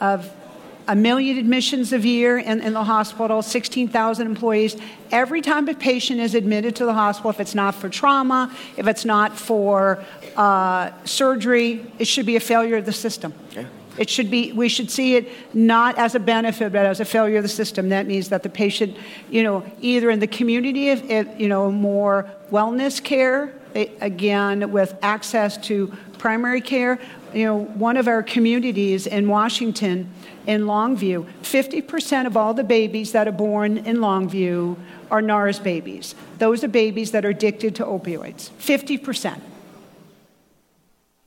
of 0.00 0.30
a 0.86 0.94
million 0.94 1.38
admissions 1.38 1.92
a 1.92 1.98
year 1.98 2.38
in, 2.38 2.60
in 2.60 2.72
the 2.72 2.84
hospital, 2.84 3.42
16,000 3.42 4.26
employees. 4.26 4.76
Every 5.10 5.40
time 5.40 5.68
a 5.68 5.74
patient 5.74 6.20
is 6.20 6.34
admitted 6.34 6.76
to 6.76 6.84
the 6.84 6.92
hospital, 6.92 7.30
if 7.30 7.40
it's 7.40 7.54
not 7.54 7.74
for 7.74 7.88
trauma, 7.88 8.54
if 8.76 8.86
it's 8.86 9.04
not 9.04 9.36
for 9.36 10.04
uh, 10.36 10.90
surgery, 11.04 11.86
it 11.98 12.06
should 12.06 12.26
be 12.26 12.36
a 12.36 12.40
failure 12.40 12.76
of 12.76 12.86
the 12.86 12.92
system. 12.92 13.32
Yeah. 13.52 13.66
It 13.96 14.10
should 14.10 14.30
be, 14.30 14.52
we 14.52 14.68
should 14.68 14.90
see 14.90 15.14
it 15.14 15.30
not 15.54 15.98
as 15.98 16.14
a 16.14 16.20
benefit, 16.20 16.72
but 16.72 16.84
as 16.84 16.98
a 16.98 17.04
failure 17.04 17.36
of 17.36 17.44
the 17.44 17.48
system. 17.48 17.90
That 17.90 18.06
means 18.06 18.28
that 18.30 18.42
the 18.42 18.48
patient, 18.48 18.96
you 19.30 19.44
know, 19.44 19.64
either 19.80 20.10
in 20.10 20.18
the 20.18 20.26
community, 20.26 20.88
if, 20.88 21.40
you 21.40 21.48
know, 21.48 21.70
more 21.70 22.28
wellness 22.50 23.02
care, 23.02 23.54
again, 24.00 24.72
with 24.72 24.96
access 25.02 25.56
to 25.66 25.92
primary 26.18 26.60
care. 26.60 26.98
You 27.34 27.44
know, 27.46 27.64
one 27.64 27.96
of 27.96 28.06
our 28.06 28.22
communities 28.22 29.08
in 29.08 29.28
Washington, 29.28 30.08
in 30.46 30.62
Longview, 30.62 31.26
50% 31.42 32.26
of 32.26 32.36
all 32.36 32.54
the 32.54 32.62
babies 32.62 33.10
that 33.12 33.26
are 33.26 33.32
born 33.32 33.78
in 33.78 33.96
Longview 33.96 34.76
are 35.10 35.20
NARS 35.20 35.58
babies. 35.62 36.14
Those 36.38 36.62
are 36.62 36.68
babies 36.68 37.10
that 37.10 37.24
are 37.24 37.30
addicted 37.30 37.74
to 37.76 37.84
opioids. 37.84 38.50
50%. 38.60 39.40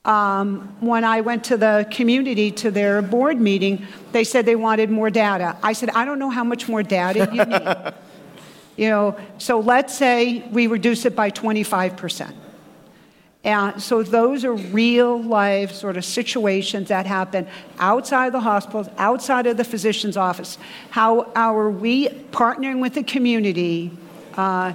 Um, 0.05 0.73
when 0.79 1.03
I 1.03 1.19
went 1.19 1.43
to 1.45 1.57
the 1.57 1.85
community 1.91 2.51
to 2.51 2.71
their 2.71 3.01
board 3.01 3.41
meeting, 3.41 3.85
they 4.13 4.23
said 4.23 4.45
they 4.45 4.55
wanted 4.55 4.89
more 4.89 5.09
data. 5.09 5.57
I 5.61 5.73
said, 5.73 5.89
I 5.89 6.05
don't 6.05 6.19
know 6.19 6.29
how 6.29 6.45
much 6.45 6.69
more 6.69 6.81
data 6.81 7.29
you 7.33 7.43
need. 7.43 7.93
you 8.77 8.89
know, 8.89 9.17
so 9.37 9.59
let's 9.59 9.93
say 9.97 10.47
we 10.51 10.67
reduce 10.67 11.03
it 11.03 11.13
by 11.13 11.31
25%. 11.31 12.33
And 13.47 13.81
so 13.81 14.03
those 14.03 14.43
are 14.43 14.53
real 14.53 15.23
life 15.23 15.71
sort 15.71 15.95
of 15.95 16.03
situations 16.03 16.89
that 16.89 17.05
happen 17.05 17.47
outside 17.79 18.33
the 18.33 18.41
hospitals, 18.41 18.89
outside 18.97 19.47
of 19.47 19.55
the 19.55 19.63
physician's 19.63 20.17
office. 20.17 20.57
How, 20.89 21.31
how 21.33 21.57
are 21.57 21.71
we 21.71 22.09
partnering 22.09 22.81
with 22.81 22.95
the 22.95 23.03
community 23.03 23.91
uh, 24.35 24.73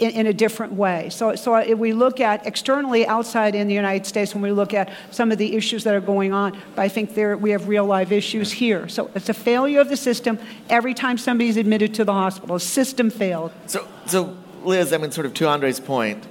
in, 0.00 0.10
in, 0.10 0.26
a 0.26 0.34
different 0.34 0.74
way. 0.74 1.08
So, 1.10 1.34
so 1.34 1.56
if 1.56 1.78
we 1.78 1.94
look 1.94 2.20
at 2.20 2.46
externally 2.46 3.06
outside 3.06 3.54
in 3.54 3.68
the 3.68 3.74
United 3.74 4.06
States, 4.06 4.34
when 4.34 4.42
we 4.42 4.52
look 4.52 4.74
at 4.74 4.90
some 5.10 5.32
of 5.32 5.38
the 5.38 5.56
issues 5.56 5.84
that 5.84 5.94
are 5.94 6.00
going 6.00 6.32
on, 6.32 6.58
I 6.76 6.88
think 6.88 7.14
there, 7.14 7.36
we 7.36 7.50
have 7.50 7.68
real 7.68 7.86
life 7.86 8.12
issues 8.12 8.52
here. 8.52 8.86
So 8.88 9.10
it's 9.14 9.28
a 9.30 9.34
failure 9.34 9.80
of 9.80 9.88
the 9.88 9.96
system 9.96 10.38
every 10.68 10.92
time 10.92 11.16
somebody's 11.16 11.56
admitted 11.56 11.94
to 11.94 12.04
the 12.04 12.12
hospital. 12.12 12.58
System 12.58 13.10
failed. 13.10 13.52
So, 13.66 13.88
so 14.06 14.36
Liz, 14.62 14.92
I 14.92 14.98
mean, 14.98 15.10
sort 15.10 15.26
of 15.26 15.34
to 15.34 15.48
Andre's 15.48 15.80
point, 15.80 16.26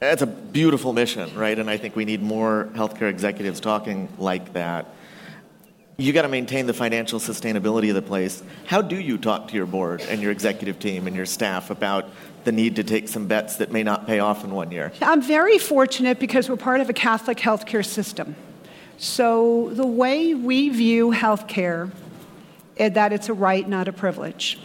that's 0.00 0.22
a 0.22 0.26
beautiful 0.26 0.92
mission, 0.92 1.34
right? 1.36 1.58
And 1.58 1.70
I 1.70 1.76
think 1.76 1.94
we 1.94 2.04
need 2.04 2.22
more 2.22 2.68
healthcare 2.74 3.10
executives 3.10 3.60
talking 3.60 4.08
like 4.18 4.54
that 4.54 4.86
you 6.00 6.12
got 6.14 6.22
to 6.22 6.28
maintain 6.28 6.66
the 6.66 6.72
financial 6.72 7.20
sustainability 7.20 7.90
of 7.90 7.94
the 7.94 8.02
place. 8.02 8.42
How 8.64 8.80
do 8.80 8.98
you 8.98 9.18
talk 9.18 9.48
to 9.48 9.54
your 9.54 9.66
board 9.66 10.00
and 10.08 10.22
your 10.22 10.32
executive 10.32 10.78
team 10.78 11.06
and 11.06 11.14
your 11.14 11.26
staff 11.26 11.70
about 11.70 12.08
the 12.44 12.52
need 12.52 12.76
to 12.76 12.84
take 12.84 13.08
some 13.08 13.26
bets 13.26 13.56
that 13.56 13.70
may 13.70 13.82
not 13.82 14.06
pay 14.06 14.18
off 14.18 14.42
in 14.42 14.50
one 14.50 14.70
year? 14.70 14.92
I'm 15.02 15.20
very 15.20 15.58
fortunate 15.58 16.18
because 16.18 16.48
we're 16.48 16.56
part 16.56 16.80
of 16.80 16.88
a 16.88 16.94
Catholic 16.94 17.36
healthcare 17.36 17.84
system. 17.84 18.34
So 18.96 19.70
the 19.74 19.86
way 19.86 20.34
we 20.34 20.70
view 20.70 21.10
healthcare 21.10 21.90
is 22.76 22.92
that 22.92 23.12
it's 23.12 23.28
a 23.28 23.34
right, 23.34 23.68
not 23.68 23.86
a 23.86 23.92
privilege. 23.92 24.58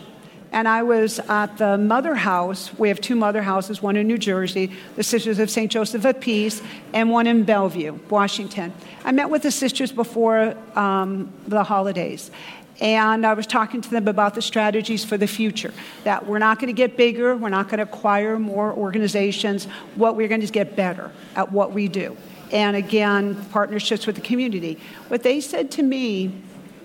And 0.56 0.70
I 0.70 0.84
was 0.84 1.20
at 1.20 1.58
the 1.58 1.78
Mother 1.78 2.15
House. 2.15 2.74
We 2.80 2.88
have 2.88 3.02
two 3.02 3.18
Mother 3.18 3.41
Houses, 3.41 3.82
one 3.82 3.98
in 3.98 4.08
New 4.08 4.18
Jersey, 4.18 4.72
the 4.96 5.04
Sisters 5.04 5.38
of 5.38 5.50
St. 5.50 5.70
Joseph 5.70 6.06
of 6.06 6.22
Peace, 6.22 6.62
and 6.94 7.12
one 7.12 7.28
in 7.28 7.44
Bellevue, 7.44 8.00
Washington. 8.10 8.72
I 9.04 9.12
met 9.12 9.30
with 9.30 9.44
the 9.44 9.52
sisters 9.52 9.91
before 9.91 10.56
um, 10.78 11.30
the 11.46 11.62
holidays. 11.62 12.32
And 12.80 13.26
I 13.26 13.34
was 13.34 13.46
talking 13.46 13.82
to 13.82 13.89
them 13.89 14.08
about 14.08 14.34
the 14.34 14.41
strategies 14.41 15.04
for 15.04 15.18
the 15.18 15.28
future. 15.28 15.74
That 16.06 16.26
we're 16.26 16.39
not 16.39 16.60
going 16.60 16.68
to 16.68 16.74
get 16.74 16.96
bigger, 16.96 17.36
we're 17.36 17.50
not 17.50 17.68
going 17.68 17.80
to 17.80 17.84
acquire 17.84 18.39
more 18.39 18.72
organizations. 18.72 19.65
What 19.96 20.15
we're 20.15 20.30
going 20.30 20.39
to 20.39 20.48
get 20.48 20.74
better 20.78 21.12
at 21.36 21.52
what 21.52 21.74
we 21.74 21.89
do. 21.89 22.15
And 22.54 22.78
again, 22.78 23.36
partnerships 23.52 24.08
with 24.08 24.15
the 24.15 24.22
community. 24.22 24.80
What 25.10 25.22
they 25.22 25.41
said 25.41 25.70
to 25.72 25.84
me 25.84 26.32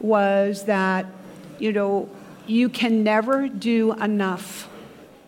was 0.01 0.65
that, 0.65 1.07
you 1.61 1.73
know, 1.73 2.09
you 2.51 2.69
can 2.69 3.03
never 3.03 3.49
do 3.49 3.93
enough 3.93 4.69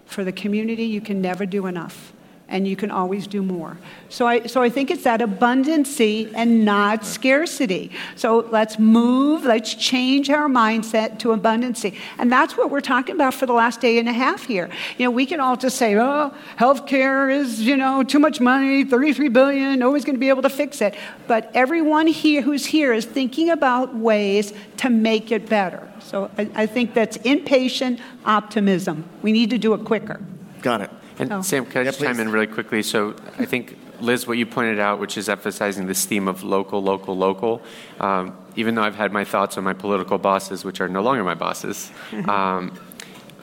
for 0.06 0.24
the 0.24 0.32
community, 0.32 0.84
you 0.84 1.00
can 1.00 1.22
never 1.22 1.46
do 1.46 1.66
enough 1.66 2.12
and 2.52 2.68
you 2.68 2.76
can 2.76 2.90
always 2.90 3.26
do 3.26 3.42
more. 3.42 3.78
So 4.10 4.26
I, 4.26 4.46
so 4.46 4.60
I 4.60 4.68
think 4.68 4.90
it's 4.90 5.04
that 5.04 5.20
abundancy 5.20 6.30
and 6.34 6.66
not 6.66 7.04
scarcity. 7.06 7.90
So 8.14 8.46
let's 8.50 8.78
move, 8.78 9.44
let's 9.44 9.74
change 9.74 10.28
our 10.28 10.48
mindset 10.48 11.18
to 11.20 11.28
abundancy. 11.28 11.96
And 12.18 12.30
that's 12.30 12.54
what 12.54 12.70
we're 12.70 12.82
talking 12.82 13.14
about 13.14 13.32
for 13.32 13.46
the 13.46 13.54
last 13.54 13.80
day 13.80 13.98
and 13.98 14.06
a 14.06 14.12
half 14.12 14.44
here. 14.44 14.68
You 14.98 15.06
know, 15.06 15.10
we 15.10 15.24
can 15.24 15.40
all 15.40 15.56
just 15.56 15.78
say, 15.78 15.96
oh, 15.96 16.34
healthcare 16.58 17.34
is, 17.34 17.62
you 17.62 17.76
know, 17.76 18.02
too 18.02 18.18
much 18.18 18.38
money, 18.38 18.84
33 18.84 19.28
billion, 19.28 19.78
nobody's 19.78 20.04
going 20.04 20.16
to 20.16 20.20
be 20.20 20.28
able 20.28 20.42
to 20.42 20.50
fix 20.50 20.82
it. 20.82 20.94
But 21.26 21.50
everyone 21.54 22.06
here 22.06 22.42
who's 22.42 22.66
here 22.66 22.92
is 22.92 23.06
thinking 23.06 23.48
about 23.48 23.96
ways 23.96 24.52
to 24.76 24.90
make 24.90 25.32
it 25.32 25.48
better. 25.48 25.91
So 26.04 26.30
I, 26.36 26.50
I 26.54 26.66
think 26.66 26.94
that's 26.94 27.16
impatient 27.18 28.00
optimism. 28.24 29.08
We 29.22 29.32
need 29.32 29.50
to 29.50 29.58
do 29.58 29.74
it 29.74 29.84
quicker. 29.84 30.20
Got 30.60 30.82
it. 30.82 30.90
And 31.18 31.32
oh. 31.32 31.42
Sam, 31.42 31.66
can 31.66 31.82
I 31.82 31.84
just 31.84 32.00
chime 32.00 32.20
in 32.20 32.30
really 32.30 32.46
quickly? 32.46 32.82
So 32.82 33.14
I 33.38 33.44
think, 33.44 33.78
Liz, 34.00 34.26
what 34.26 34.38
you 34.38 34.46
pointed 34.46 34.78
out, 34.78 34.98
which 34.98 35.16
is 35.16 35.28
emphasizing 35.28 35.86
this 35.86 36.04
theme 36.04 36.28
of 36.28 36.42
local, 36.42 36.82
local, 36.82 37.16
local, 37.16 37.62
um, 38.00 38.36
even 38.56 38.74
though 38.74 38.82
I've 38.82 38.96
had 38.96 39.12
my 39.12 39.24
thoughts 39.24 39.56
on 39.58 39.64
my 39.64 39.72
political 39.72 40.18
bosses, 40.18 40.64
which 40.64 40.80
are 40.80 40.88
no 40.88 41.02
longer 41.02 41.24
my 41.24 41.34
bosses, 41.34 41.90
um, 42.28 42.78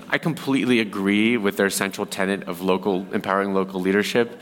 I 0.09 0.17
completely 0.17 0.79
agree 0.79 1.37
with 1.37 1.57
their 1.57 1.69
central 1.69 2.05
tenet 2.05 2.47
of 2.47 2.61
local, 2.61 3.05
empowering 3.13 3.53
local 3.53 3.79
leadership. 3.79 4.41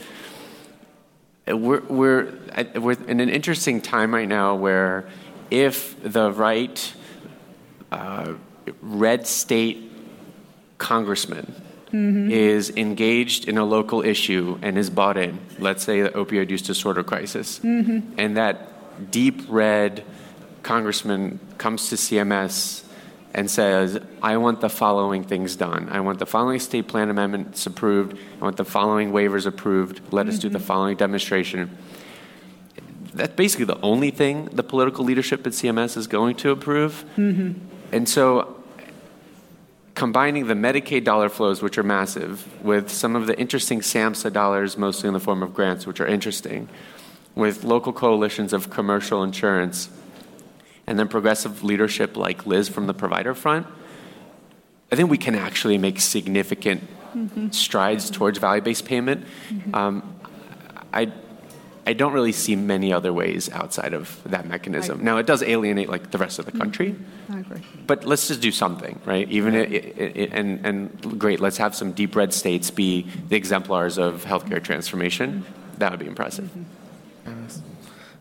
We're, 1.46 1.82
we're, 1.82 2.34
we're 2.76 3.04
in 3.08 3.20
an 3.20 3.30
interesting 3.30 3.82
time 3.82 4.14
right 4.14 4.28
now 4.28 4.56
where 4.56 5.08
if 5.50 6.02
the 6.04 6.32
right 6.32 6.94
uh, 7.92 8.34
red 8.82 9.28
state 9.28 9.92
congressman 10.78 11.54
mm-hmm. 11.88 12.30
is 12.32 12.70
engaged 12.72 13.48
in 13.48 13.58
a 13.58 13.66
local 13.66 14.02
issue 14.02 14.58
and 14.62 14.78
is 14.78 14.90
bought 14.90 15.18
in, 15.18 15.40
let's 15.60 15.84
say 15.84 16.02
the 16.02 16.10
opioid 16.10 16.50
use 16.50 16.62
disorder 16.62 17.04
crisis, 17.04 17.60
mm-hmm. 17.60 18.14
and 18.18 18.38
that 18.38 19.12
deep 19.12 19.42
red 19.48 20.04
congressman 20.64 21.40
comes 21.58 21.90
to 21.90 21.96
CMS 21.96 22.84
and 23.34 23.50
says, 23.52 24.00
I 24.22 24.38
want 24.38 24.62
the 24.62 24.70
following 24.70 25.24
things 25.24 25.56
done. 25.56 25.90
I 25.92 26.00
want 26.00 26.20
the 26.20 26.26
following 26.26 26.60
state 26.60 26.88
plan 26.88 27.10
amendments 27.10 27.66
approved. 27.66 28.18
I 28.42 28.44
want 28.44 28.58
the 28.58 28.66
following 28.66 29.12
waivers 29.12 29.46
approved. 29.46 30.02
Let 30.12 30.26
mm-hmm. 30.26 30.34
us 30.34 30.40
do 30.40 30.50
the 30.50 30.58
mm-hmm. 30.58 30.68
following 30.68 30.98
demonstration. 30.98 31.78
That's 33.14 33.36
basically 33.36 33.66
the 33.66 33.80
only 33.82 34.12
thing 34.12 34.46
the 34.46 34.64
political 34.64 35.06
leadership 35.06 35.46
at 35.46 35.54
CMS 35.54 35.98
is 35.98 36.08
going 36.08 36.36
to 36.38 36.52
approve. 36.52 37.06
Mm-hmm. 37.16 37.77
And 37.92 38.08
so 38.08 38.58
combining 39.98 40.46
the 40.46 40.54
Medicaid 40.54 41.04
dollar 41.04 41.28
flows, 41.28 41.62
which 41.62 41.78
are 41.78 41.84
massive, 41.84 42.64
with 42.64 42.90
some 42.90 43.16
of 43.16 43.26
the 43.26 43.38
interesting 43.40 43.80
SAMHSA 43.80 44.32
dollars, 44.32 44.78
mostly 44.78 45.08
in 45.08 45.14
the 45.14 45.20
form 45.20 45.42
of 45.42 45.56
grants, 45.56 45.88
which 45.88 46.00
are 46.00 46.06
interesting, 46.06 46.70
with 47.34 47.64
local 47.64 47.92
coalitions 47.92 48.54
of 48.54 48.70
commercial 48.70 49.24
insurance, 49.24 49.90
and 50.86 51.00
then 51.00 51.08
progressive 51.08 51.64
leadership 51.64 52.16
like 52.16 52.46
Liz 52.46 52.70
from 52.70 52.86
the 52.86 52.94
provider 52.94 53.34
front, 53.34 53.66
I 54.92 54.96
think 54.96 55.10
we 55.10 55.18
can 55.18 55.34
actually 55.34 55.80
make 55.80 56.00
significant 56.00 56.84
mm-hmm. 57.16 57.50
strides 57.50 58.12
towards 58.12 58.38
value 58.38 58.62
based 58.62 58.86
payment. 58.86 59.26
Mm-hmm. 59.50 59.76
Um, 59.76 60.16
I 60.94 61.12
I 61.88 61.94
don't 61.94 62.12
really 62.12 62.34
see 62.34 62.58
many 62.58 62.92
other 62.92 63.14
ways 63.14 63.50
outside 63.50 63.94
of 63.94 64.22
that 64.26 64.46
mechanism. 64.46 65.06
Now, 65.06 65.20
it 65.20 65.26
does 65.26 65.42
alienate 65.42 65.88
like 65.88 66.12
the 66.12 66.18
rest 66.18 66.38
of 66.38 66.44
the 66.44 66.52
mm-hmm. 66.52 66.60
country. 66.60 66.96
I 67.30 67.40
agree. 67.40 67.62
But 67.88 68.04
let's 68.04 68.28
just 68.28 68.42
do 68.42 68.52
something, 68.52 69.00
right? 69.06 69.26
Even 69.30 69.56
it, 69.56 69.72
it, 69.72 70.18
it, 70.18 70.30
and 70.34 70.66
and 70.66 71.18
great, 71.18 71.40
let's 71.40 71.56
have 71.58 71.74
some 71.74 71.94
deep 71.94 72.14
red 72.14 72.34
states 72.34 72.70
be 72.72 73.08
the 73.30 73.38
exemplars 73.38 73.98
of 73.98 74.26
healthcare 74.26 74.62
transformation. 74.62 75.46
That 75.78 75.92
would 75.92 76.02
be 76.02 76.08
impressive. 76.08 76.50
Mm-hmm. 76.50 77.77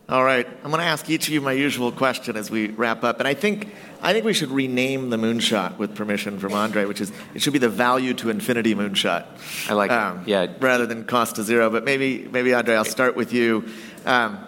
All 0.09 0.23
right, 0.23 0.47
I'm 0.63 0.71
going 0.71 0.79
to 0.79 0.87
ask 0.87 1.09
each 1.09 1.27
of 1.27 1.33
you 1.33 1.41
my 1.41 1.51
usual 1.51 1.91
question 1.91 2.37
as 2.37 2.49
we 2.49 2.69
wrap 2.69 3.03
up, 3.03 3.19
and 3.19 3.27
I 3.27 3.33
think 3.33 3.73
I 4.01 4.13
think 4.13 4.23
we 4.23 4.31
should 4.31 4.51
rename 4.51 5.09
the 5.09 5.17
moonshot 5.17 5.77
with 5.77 5.95
permission 5.95 6.39
from 6.39 6.53
Andre, 6.53 6.85
which 6.85 7.01
is 7.01 7.11
it 7.33 7.41
should 7.41 7.51
be 7.51 7.59
the 7.59 7.67
value 7.67 8.13
to 8.13 8.29
infinity 8.29 8.73
moonshot. 8.73 9.25
I 9.69 9.73
like 9.73 9.91
um, 9.91 10.19
it. 10.19 10.29
Yeah. 10.29 10.47
Rather 10.61 10.85
than 10.85 11.03
cost 11.03 11.35
to 11.35 11.43
zero, 11.43 11.69
but 11.69 11.83
maybe 11.83 12.25
maybe 12.31 12.53
Andre, 12.53 12.75
I'll 12.75 12.85
start 12.85 13.17
with 13.17 13.33
you. 13.33 13.65
Um, 14.05 14.39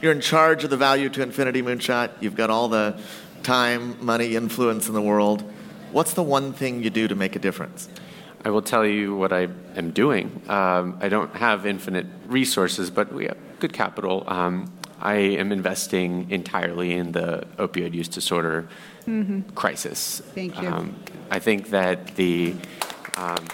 you're 0.00 0.12
in 0.12 0.22
charge 0.22 0.64
of 0.64 0.70
the 0.70 0.78
value 0.78 1.10
to 1.10 1.22
infinity 1.22 1.60
moonshot. 1.60 2.12
You've 2.20 2.34
got 2.34 2.48
all 2.48 2.68
the 2.68 2.98
time, 3.42 4.02
money, 4.02 4.36
influence 4.36 4.88
in 4.88 4.94
the 4.94 5.02
world. 5.02 5.44
What's 5.92 6.14
the 6.14 6.22
one 6.22 6.54
thing 6.54 6.82
you 6.82 6.88
do 6.88 7.08
to 7.08 7.14
make 7.14 7.36
a 7.36 7.38
difference? 7.38 7.90
I 8.44 8.50
will 8.50 8.62
tell 8.62 8.84
you 8.84 9.16
what 9.16 9.32
I 9.32 9.48
am 9.74 9.90
doing. 9.90 10.42
Um, 10.48 10.98
I 11.00 11.08
don't 11.08 11.34
have 11.36 11.66
infinite 11.66 12.06
resources, 12.26 12.90
but 12.90 13.12
we 13.12 13.24
have 13.24 13.38
good 13.58 13.72
capital. 13.72 14.24
Um, 14.26 14.70
I 15.00 15.14
am 15.14 15.50
investing 15.50 16.30
entirely 16.30 16.92
in 16.92 17.12
the 17.12 17.46
opioid 17.58 17.94
use 17.94 18.08
disorder 18.08 18.68
mm-hmm. 19.06 19.40
crisis. 19.54 20.20
Thank 20.34 20.60
you. 20.60 20.68
Um, 20.68 20.96
I 21.30 21.38
think 21.38 21.70
that 21.70 22.16
the 22.16 22.54
um, 23.16 23.46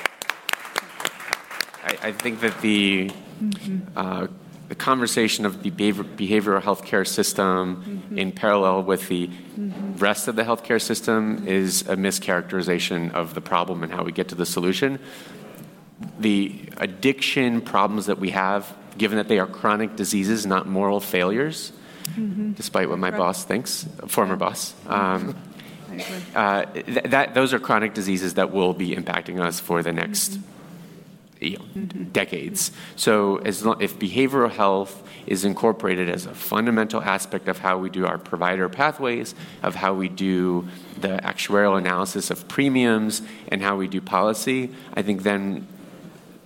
I, 1.85 1.98
I, 2.03 2.12
think 2.12 2.40
that 2.40 2.61
the 2.61 3.11
mm-hmm. 3.42 3.79
uh, 3.96 4.26
the 4.70 4.76
conversation 4.76 5.44
of 5.44 5.64
the 5.64 5.70
behavior, 5.70 6.04
behavioral 6.04 6.62
health 6.62 6.85
care 6.85 7.04
system 7.04 7.83
mm-hmm. 7.83 8.18
in 8.18 8.30
parallel 8.30 8.85
with 8.85 9.09
the 9.09 9.26
mm-hmm. 9.26 9.96
rest 9.96 10.28
of 10.28 10.37
the 10.37 10.44
healthcare 10.44 10.80
system 10.80 11.44
is 11.48 11.83
a 11.83 11.96
mischaracterization 11.96 13.12
of 13.12 13.35
the 13.35 13.40
problem 13.40 13.83
and 13.83 13.92
how 13.92 14.04
we 14.04 14.12
get 14.12 14.28
to 14.28 14.37
the 14.37 14.46
solution. 14.46 15.00
The 16.20 16.68
addiction 16.76 17.62
problems 17.62 18.06
that 18.06 18.20
we 18.20 18.30
have, 18.30 18.72
given 18.96 19.18
that 19.18 19.26
they 19.26 19.40
are 19.40 19.46
chronic 19.48 19.96
diseases, 19.96 20.46
not 20.46 20.68
moral 20.68 21.00
failures, 21.00 21.72
mm-hmm. 22.04 22.52
despite 22.52 22.88
what 22.88 23.00
my 23.00 23.11
boss 23.11 23.42
thinks, 23.44 23.88
former 24.06 24.37
boss. 24.37 24.72
Um, 24.87 25.37
uh, 26.37 26.66
th- 26.66 27.06
that, 27.06 27.35
those 27.35 27.52
are 27.52 27.59
chronic 27.59 27.92
diseases 27.92 28.35
that 28.35 28.52
will 28.52 28.72
be 28.72 28.94
impacting 28.94 29.40
us 29.40 29.59
for 29.59 29.83
the 29.83 29.92
next 29.92 30.30
mm-hmm 30.30 30.50
you 31.40 31.59
know, 31.59 31.64
decades. 32.12 32.70
So, 32.96 33.38
as 33.38 33.64
long, 33.64 33.81
if 33.81 33.98
behavioral 33.98 34.50
health 34.50 35.03
is 35.26 35.44
incorporated 35.44 36.09
as 36.09 36.26
a 36.26 36.35
fundamental 36.35 37.03
aspect 37.03 37.48
of 37.48 37.59
how 37.59 37.79
we 37.79 37.88
do 37.88 38.07
our 38.07 38.18
provider 38.18 38.68
pathways, 38.68 39.35
of 39.62 39.74
how 39.74 39.94
we 39.94 40.09
do 40.09 40.68
the 41.00 41.18
actuarial 41.22 41.79
analysis 41.79 42.31
of 42.31 42.46
premiums, 42.48 43.22
and 43.48 43.62
how 43.62 43.76
we 43.76 43.88
do 43.88 44.00
policy, 44.00 44.70
I 44.94 45.03
think 45.03 45.22
then 45.22 45.66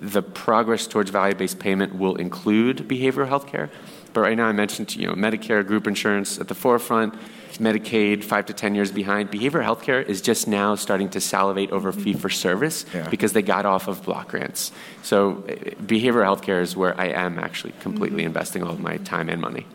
the 0.00 0.22
progress 0.22 0.86
towards 0.86 1.10
value-based 1.10 1.58
payment 1.58 1.94
will 1.94 2.16
include 2.16 2.88
behavioral 2.88 3.28
health 3.28 3.46
care. 3.46 3.70
But 4.12 4.20
right 4.20 4.36
now, 4.36 4.46
I 4.46 4.52
mentioned 4.52 4.94
you 4.94 5.08
know 5.08 5.14
Medicare, 5.14 5.66
group 5.66 5.86
insurance 5.86 6.38
at 6.38 6.48
the 6.48 6.54
forefront. 6.54 7.14
Medicaid 7.58 8.24
five 8.24 8.46
to 8.46 8.52
10 8.52 8.74
years 8.74 8.90
behind. 8.92 9.30
Behavioral 9.30 9.64
healthcare 9.64 10.04
is 10.04 10.20
just 10.20 10.48
now 10.48 10.74
starting 10.74 11.08
to 11.10 11.20
salivate 11.20 11.70
over 11.70 11.92
fee 11.92 12.14
for 12.14 12.30
service 12.30 12.84
yeah. 12.94 13.08
because 13.08 13.32
they 13.32 13.42
got 13.42 13.66
off 13.66 13.88
of 13.88 14.02
block 14.02 14.28
grants. 14.28 14.72
So, 15.02 15.44
eh, 15.48 15.70
behavioral 15.82 16.24
healthcare 16.24 16.60
is 16.62 16.76
where 16.76 16.98
I 16.98 17.06
am 17.06 17.38
actually 17.38 17.72
completely 17.80 18.18
mm-hmm. 18.18 18.28
investing 18.28 18.62
all 18.62 18.70
of 18.70 18.80
my 18.80 18.96
time 18.98 19.28
and 19.28 19.40
money. 19.40 19.66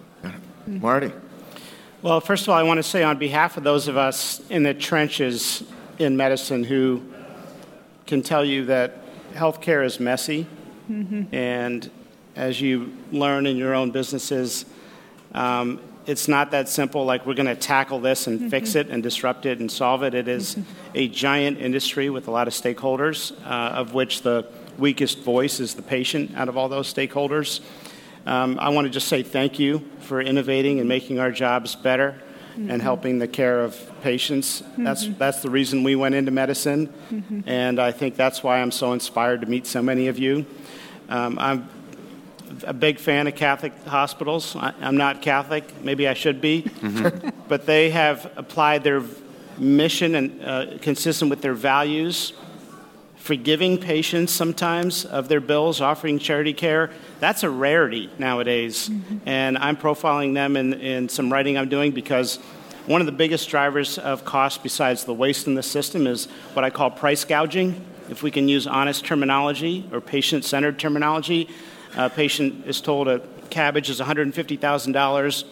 Marty. 0.68 1.12
Well, 2.02 2.22
first 2.22 2.44
of 2.44 2.50
all, 2.50 2.56
I 2.56 2.64
want 2.64 2.78
to 2.78 2.84
say 2.84 3.04
on 3.04 3.18
behalf 3.18 3.58
of 3.58 3.64
those 3.64 3.88
of 3.88 3.98
us 3.98 4.40
in 4.50 4.64
the 4.64 4.74
trenches 4.74 5.64
in 5.98 6.16
medicine 6.16 6.64
who 6.64 7.04
can 8.08 8.22
tell 8.22 8.46
you 8.46 8.66
that 8.66 8.98
healthcare 9.34 9.84
is 9.84 10.00
messy, 10.00 10.48
mm-hmm. 10.90 11.34
and 11.34 11.90
as 12.36 12.62
you 12.62 12.96
learn 13.12 13.46
in 13.46 13.58
your 13.58 13.74
own 13.74 13.92
businesses, 13.92 14.66
um, 15.34 15.82
it's 16.10 16.28
not 16.28 16.50
that 16.52 16.68
simple 16.68 17.06
like 17.06 17.28
we're 17.28 17.36
going 17.36 17.46
to 17.46 17.56
tackle 17.56 18.00
this 18.00 18.26
and 18.26 18.40
mm-hmm. 18.40 18.50
fix 18.50 18.74
it 18.74 18.90
and 18.90 19.04
disrupt 19.04 19.46
it 19.46 19.60
and 19.60 19.72
solve 19.72 20.02
it. 20.02 20.16
It 20.16 20.28
is 20.28 20.56
mm-hmm. 20.56 20.72
a 20.96 21.08
giant 21.08 21.60
industry 21.60 22.10
with 22.10 22.28
a 22.28 22.32
lot 22.32 22.48
of 22.48 22.54
stakeholders, 22.54 23.32
uh, 23.46 23.76
of 23.76 23.94
which 23.94 24.24
the 24.24 24.48
weakest 24.80 25.20
voice 25.20 25.60
is 25.60 25.76
the 25.76 25.84
patient 25.84 26.36
out 26.36 26.50
of 26.50 26.58
all 26.58 26.68
those 26.68 26.92
stakeholders. 26.92 27.62
Um, 28.26 28.58
I 28.60 28.70
want 28.70 28.86
to 28.86 28.90
just 28.90 29.08
say 29.08 29.22
thank 29.22 29.60
you 29.60 29.88
for 30.00 30.20
innovating 30.20 30.80
and 30.80 30.90
making 30.90 31.20
our 31.20 31.32
jobs 31.32 31.76
better 31.76 32.20
mm-hmm. 32.54 32.72
and 32.72 32.82
helping 32.82 33.20
the 33.20 33.28
care 33.28 33.64
of 33.64 33.80
patients. 34.02 34.64
That's, 34.80 35.06
mm-hmm. 35.06 35.20
that's 35.20 35.44
the 35.44 35.52
reason 35.52 35.84
we 35.84 35.96
went 35.96 36.16
into 36.16 36.32
medicine, 36.32 36.92
mm-hmm. 37.12 37.42
and 37.46 37.80
I 37.80 37.92
think 37.92 38.16
that's 38.16 38.42
why 38.42 38.62
I'm 38.62 38.72
so 38.72 38.94
inspired 38.94 39.42
to 39.42 39.48
meet 39.48 39.68
so 39.68 39.84
many 39.84 40.08
of 40.08 40.18
you. 40.18 40.48
Um, 41.08 41.38
I'm 41.38 41.70
a 42.64 42.74
big 42.74 43.00
fan 43.00 43.28
of 43.28 43.36
Catholic 43.36 43.74
hospitals. 43.86 44.56
I, 44.56 44.74
am 44.82 44.98
not 44.98 45.22
Catholic, 45.22 45.84
maybe 45.84 46.08
I 46.08 46.14
should 46.14 46.42
be, 46.42 46.64
mm-hmm. 46.64 47.30
but 47.48 47.66
they 47.66 47.90
have 47.92 48.32
applied 48.36 48.84
their 48.84 49.04
mission 49.58 50.16
and 50.16 50.44
uh, 50.44 50.78
consistent 50.82 51.30
with 51.30 51.42
their 51.42 51.54
values, 51.54 52.34
forgiving 53.18 53.78
patients 53.78 54.32
sometimes 54.32 55.06
of 55.06 55.28
their 55.28 55.42
bills, 55.42 55.82
offering 55.82 56.20
charity 56.20 56.54
care. 56.54 56.92
That's 57.20 57.44
a 57.44 57.50
rarity 57.50 58.10
nowadays, 58.18 58.90
mm-hmm. 58.90 59.18
and 59.26 59.58
I'm 59.58 59.78
profiling 59.78 60.34
them 60.34 60.56
in, 60.56 60.74
in 60.74 61.10
some 61.10 61.32
writing 61.32 61.58
I'm 61.58 61.70
doing 61.70 61.92
because 61.92 62.38
one 62.86 63.02
of 63.02 63.06
the 63.06 63.14
biggest 63.14 63.50
drivers 63.50 64.00
of 64.00 64.26
cost 64.26 64.64
besides 64.64 65.04
the 65.04 65.14
waste 65.14 65.46
in 65.46 65.54
the 65.54 65.62
system 65.62 66.08
is 66.08 66.26
what 66.54 66.66
I 66.66 66.70
call 66.72 66.90
price 66.90 67.24
gouging. 67.24 67.86
If 68.10 68.24
we 68.24 68.32
can 68.32 68.48
use 68.48 68.66
honest 68.66 69.06
terminology 69.06 69.88
or 69.92 70.02
patient 70.02 70.44
centered 70.44 70.80
terminology, 70.80 71.48
a 71.96 72.10
patient 72.10 72.66
is 72.66 72.82
told 72.82 73.08
a 73.08 73.22
cabbage 73.50 73.90
is 73.90 74.00
$150,000, 74.00 75.44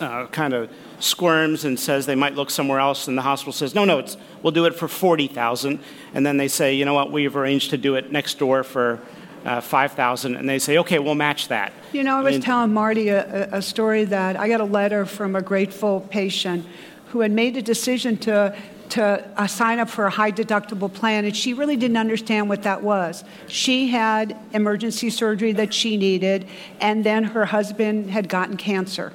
uh, 0.00 0.26
kind 0.26 0.54
of 0.54 0.70
squirms 0.98 1.64
and 1.64 1.78
says 1.78 2.06
they 2.06 2.14
might 2.14 2.34
look 2.34 2.50
somewhere 2.50 2.80
else, 2.80 3.06
and 3.08 3.16
the 3.16 3.22
hospital 3.22 3.52
says, 3.52 3.74
no, 3.74 3.84
no, 3.84 4.04
we'll 4.42 4.52
do 4.52 4.64
it 4.64 4.74
for 4.74 4.88
40000 4.88 5.78
And 6.14 6.26
then 6.26 6.36
they 6.36 6.48
say, 6.48 6.74
you 6.74 6.84
know 6.84 6.94
what, 6.94 7.12
we've 7.12 7.36
arranged 7.36 7.70
to 7.70 7.78
do 7.78 7.94
it 7.94 8.10
next 8.10 8.38
door 8.38 8.64
for 8.64 9.00
uh, 9.44 9.60
5000 9.60 10.36
and 10.36 10.48
they 10.48 10.58
say, 10.58 10.78
okay, 10.78 10.98
we'll 10.98 11.14
match 11.14 11.48
that. 11.48 11.72
You 11.92 12.02
know, 12.02 12.16
I 12.16 12.22
was 12.22 12.26
I 12.26 12.30
mean, 12.32 12.40
telling 12.42 12.72
Marty 12.74 13.08
a, 13.08 13.48
a 13.52 13.62
story 13.62 14.04
that 14.04 14.36
I 14.36 14.48
got 14.48 14.60
a 14.60 14.64
letter 14.64 15.06
from 15.06 15.36
a 15.36 15.42
grateful 15.42 16.00
patient 16.10 16.66
who 17.06 17.20
had 17.20 17.30
made 17.30 17.56
a 17.56 17.62
decision 17.62 18.16
to 18.18 18.54
to 18.90 19.24
uh, 19.36 19.46
sign 19.46 19.78
up 19.78 19.88
for 19.88 20.06
a 20.06 20.10
high 20.10 20.32
deductible 20.32 20.92
plan, 20.92 21.24
and 21.24 21.36
she 21.36 21.54
really 21.54 21.76
didn't 21.76 21.96
understand 21.96 22.48
what 22.48 22.62
that 22.62 22.82
was. 22.82 23.24
She 23.46 23.88
had 23.88 24.36
emergency 24.52 25.10
surgery 25.10 25.52
that 25.52 25.72
she 25.72 25.96
needed, 25.96 26.46
and 26.80 27.04
then 27.04 27.24
her 27.24 27.46
husband 27.46 28.10
had 28.10 28.28
gotten 28.28 28.56
cancer. 28.56 29.12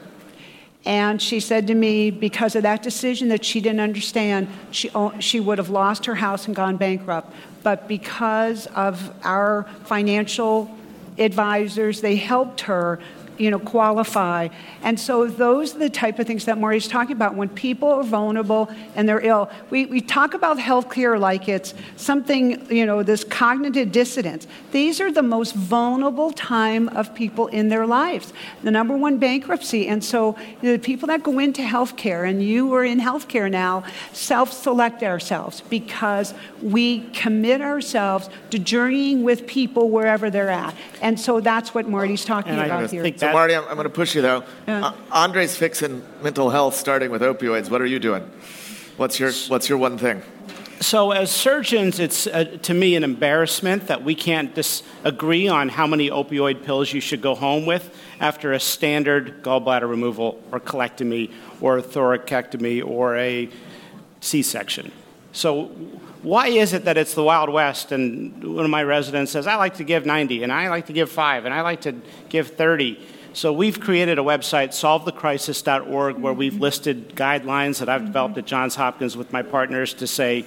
And 0.86 1.22
she 1.22 1.40
said 1.40 1.68
to 1.68 1.76
me, 1.76 2.12
because 2.12 2.56
of 2.56 2.64
that 2.64 2.84
decision 2.84 3.30
that 3.30 3.46
she 3.46 3.62
didn't 3.62 3.80
understand, 3.80 4.50
she, 4.72 4.92
she 5.20 5.40
would 5.40 5.58
have 5.58 5.70
lost 5.70 6.06
her 6.06 6.16
house 6.16 6.46
and 6.46 6.56
gone 6.56 6.76
bankrupt. 6.76 7.34
But 7.64 7.88
because 7.88 8.68
of 8.68 9.14
our 9.24 9.64
financial 9.86 10.70
advisors, 11.18 12.02
they 12.02 12.18
helped 12.18 12.62
her 12.62 13.00
you 13.38 13.50
know, 13.52 13.60
qualify. 13.60 14.48
And 14.84 15.00
so 15.00 15.28
those 15.28 15.76
are 15.76 15.80
the 15.80 15.90
type 15.90 16.20
of 16.20 16.28
things 16.28 16.46
that 16.46 16.58
Marty's 16.58 16.88
talking 16.88 17.16
about. 17.16 17.36
When 17.36 17.50
people 17.50 17.90
are 17.90 18.04
vulnerable 18.04 18.70
and 18.96 19.08
they're 19.08 19.26
ill, 19.26 19.50
we, 19.70 19.86
we 19.86 20.02
talk 20.02 20.34
about 20.34 20.58
healthcare 20.58 21.20
like 21.20 21.48
it's 21.48 21.74
something, 21.96 22.70
you 22.72 22.86
know, 22.86 23.04
this 23.04 23.24
cognitive 23.24 23.92
dissonance. 23.92 24.48
These 24.72 25.00
are 25.02 25.12
the 25.12 25.24
most 25.24 25.56
vulnerable 25.56 26.32
time 26.32 26.90
of 26.90 27.14
people 27.16 27.48
in 27.48 27.70
their 27.70 27.86
lives. 27.86 28.34
The 28.64 28.72
number 28.72 28.96
one 28.96 29.18
bankruptcy. 29.18 29.88
And 29.88 30.04
so 30.04 30.36
you 30.62 30.70
know, 30.70 30.74
the 30.74 30.80
people 30.80 31.08
that 31.08 31.24
go 31.24 31.40
into 31.40 31.62
healthcare, 31.62 32.28
and 32.28 32.44
you 32.44 32.74
are 32.74 32.84
in 32.84 33.00
healthcare 33.00 33.50
now, 33.50 33.84
self-select 34.12 35.04
ourselves 35.04 35.62
because 35.70 36.34
we 36.62 37.02
commit 37.12 37.62
ourselves 37.62 38.30
to 38.50 38.60
journeying 38.60 39.24
with 39.24 39.48
people 39.48 39.90
wherever 39.90 40.30
they're 40.30 40.50
at. 40.50 40.76
And 41.02 41.20
so 41.20 41.40
that's 41.40 41.74
what 41.74 41.88
Marty's 41.88 42.26
talking 42.26 42.54
about 42.54 42.92
here. 42.92 43.04
So, 43.28 43.34
Marty, 43.34 43.56
I'm, 43.56 43.64
I'm 43.64 43.76
going 43.76 43.84
to 43.84 43.90
push 43.90 44.16
you 44.16 44.22
though. 44.22 44.44
Yeah. 44.68 44.88
Uh, 44.88 44.94
Andre's 45.12 45.56
fixing 45.56 46.04
mental 46.22 46.50
health, 46.50 46.76
starting 46.76 47.12
with 47.12 47.22
opioids. 47.22 47.70
What 47.70 47.82
are 47.82 47.86
you 47.86 48.00
doing? 48.00 48.24
What's 48.98 49.20
your 49.20 49.32
What's 49.48 49.70
your 49.70 49.78
one 49.78 49.98
thing? 49.98 50.22
So, 50.80 51.12
as 51.12 51.32
surgeons, 51.32 52.00
it's 52.00 52.28
uh, 52.28 52.58
to 52.64 52.74
me 52.74 52.96
an 52.96 53.06
embarrassment 53.06 53.88
that 53.88 54.04
we 54.04 54.16
can't 54.16 54.54
disagree 54.54 55.48
on 55.48 55.70
how 55.70 55.88
many 55.88 56.10
opioid 56.10 56.66
pills 56.66 56.92
you 56.92 57.00
should 57.00 57.22
go 57.22 57.36
home 57.36 57.66
with 57.66 57.96
after 58.20 58.52
a 58.52 58.60
standard 58.60 59.44
gallbladder 59.44 59.90
removal 59.90 60.44
or 60.52 60.60
colectomy 60.60 61.32
or 61.62 61.78
a 61.78 61.82
thoracotomy 61.82 62.86
or 62.86 63.16
a 63.16 63.50
C 64.20 64.42
section. 64.42 64.92
So, 65.34 65.66
why 66.22 66.48
is 66.48 66.72
it 66.72 66.86
that 66.86 66.96
it's 66.98 67.16
the 67.16 67.24
Wild 67.24 67.50
West 67.50 67.92
and 67.92 68.56
one 68.56 68.64
of 68.64 68.72
my 68.72 68.84
residents 68.84 69.32
says, 69.32 69.46
I 69.46 69.56
like 69.56 69.76
to 69.76 69.84
give 69.84 70.06
90 70.06 70.44
and 70.44 70.54
I 70.54 70.70
like 70.70 70.86
to 70.86 70.94
give 70.94 71.12
5 71.12 71.44
and 71.44 71.54
I 71.54 71.62
like 71.62 71.82
to 71.82 71.96
give 72.30 72.50
30? 72.50 73.06
So 73.34 73.52
we've 73.52 73.80
created 73.80 74.20
a 74.20 74.22
website, 74.22 74.70
solvethecrisis.org, 74.70 76.18
where 76.18 76.34
we've 76.34 76.56
listed 76.56 77.16
guidelines 77.16 77.80
that 77.80 77.90
I've 77.90 78.06
developed 78.06 78.38
at 78.38 78.46
Johns 78.46 78.76
Hopkins 78.76 79.18
with 79.18 79.34
my 79.34 79.42
partners 79.42 79.96
to 79.96 80.08
say 80.08 80.46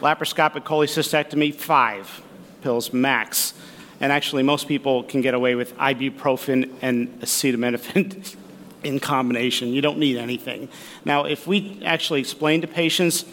laparoscopic 0.00 0.64
cholecystectomy, 0.64 1.54
five 1.54 2.22
pills 2.60 2.92
max. 2.92 3.54
And 4.00 4.10
actually, 4.10 4.42
most 4.42 4.66
people 4.66 5.04
can 5.04 5.20
get 5.20 5.34
away 5.34 5.54
with 5.54 5.76
ibuprofen 5.78 6.72
and 6.82 7.20
acetaminophen 7.20 8.34
in 8.82 8.98
combination. 8.98 9.68
You 9.68 9.80
don't 9.80 9.98
need 9.98 10.16
anything. 10.16 10.68
Now, 11.04 11.24
if 11.26 11.46
we 11.46 11.80
actually 11.84 12.18
explain 12.18 12.62
to 12.62 12.66
patients, 12.66 13.24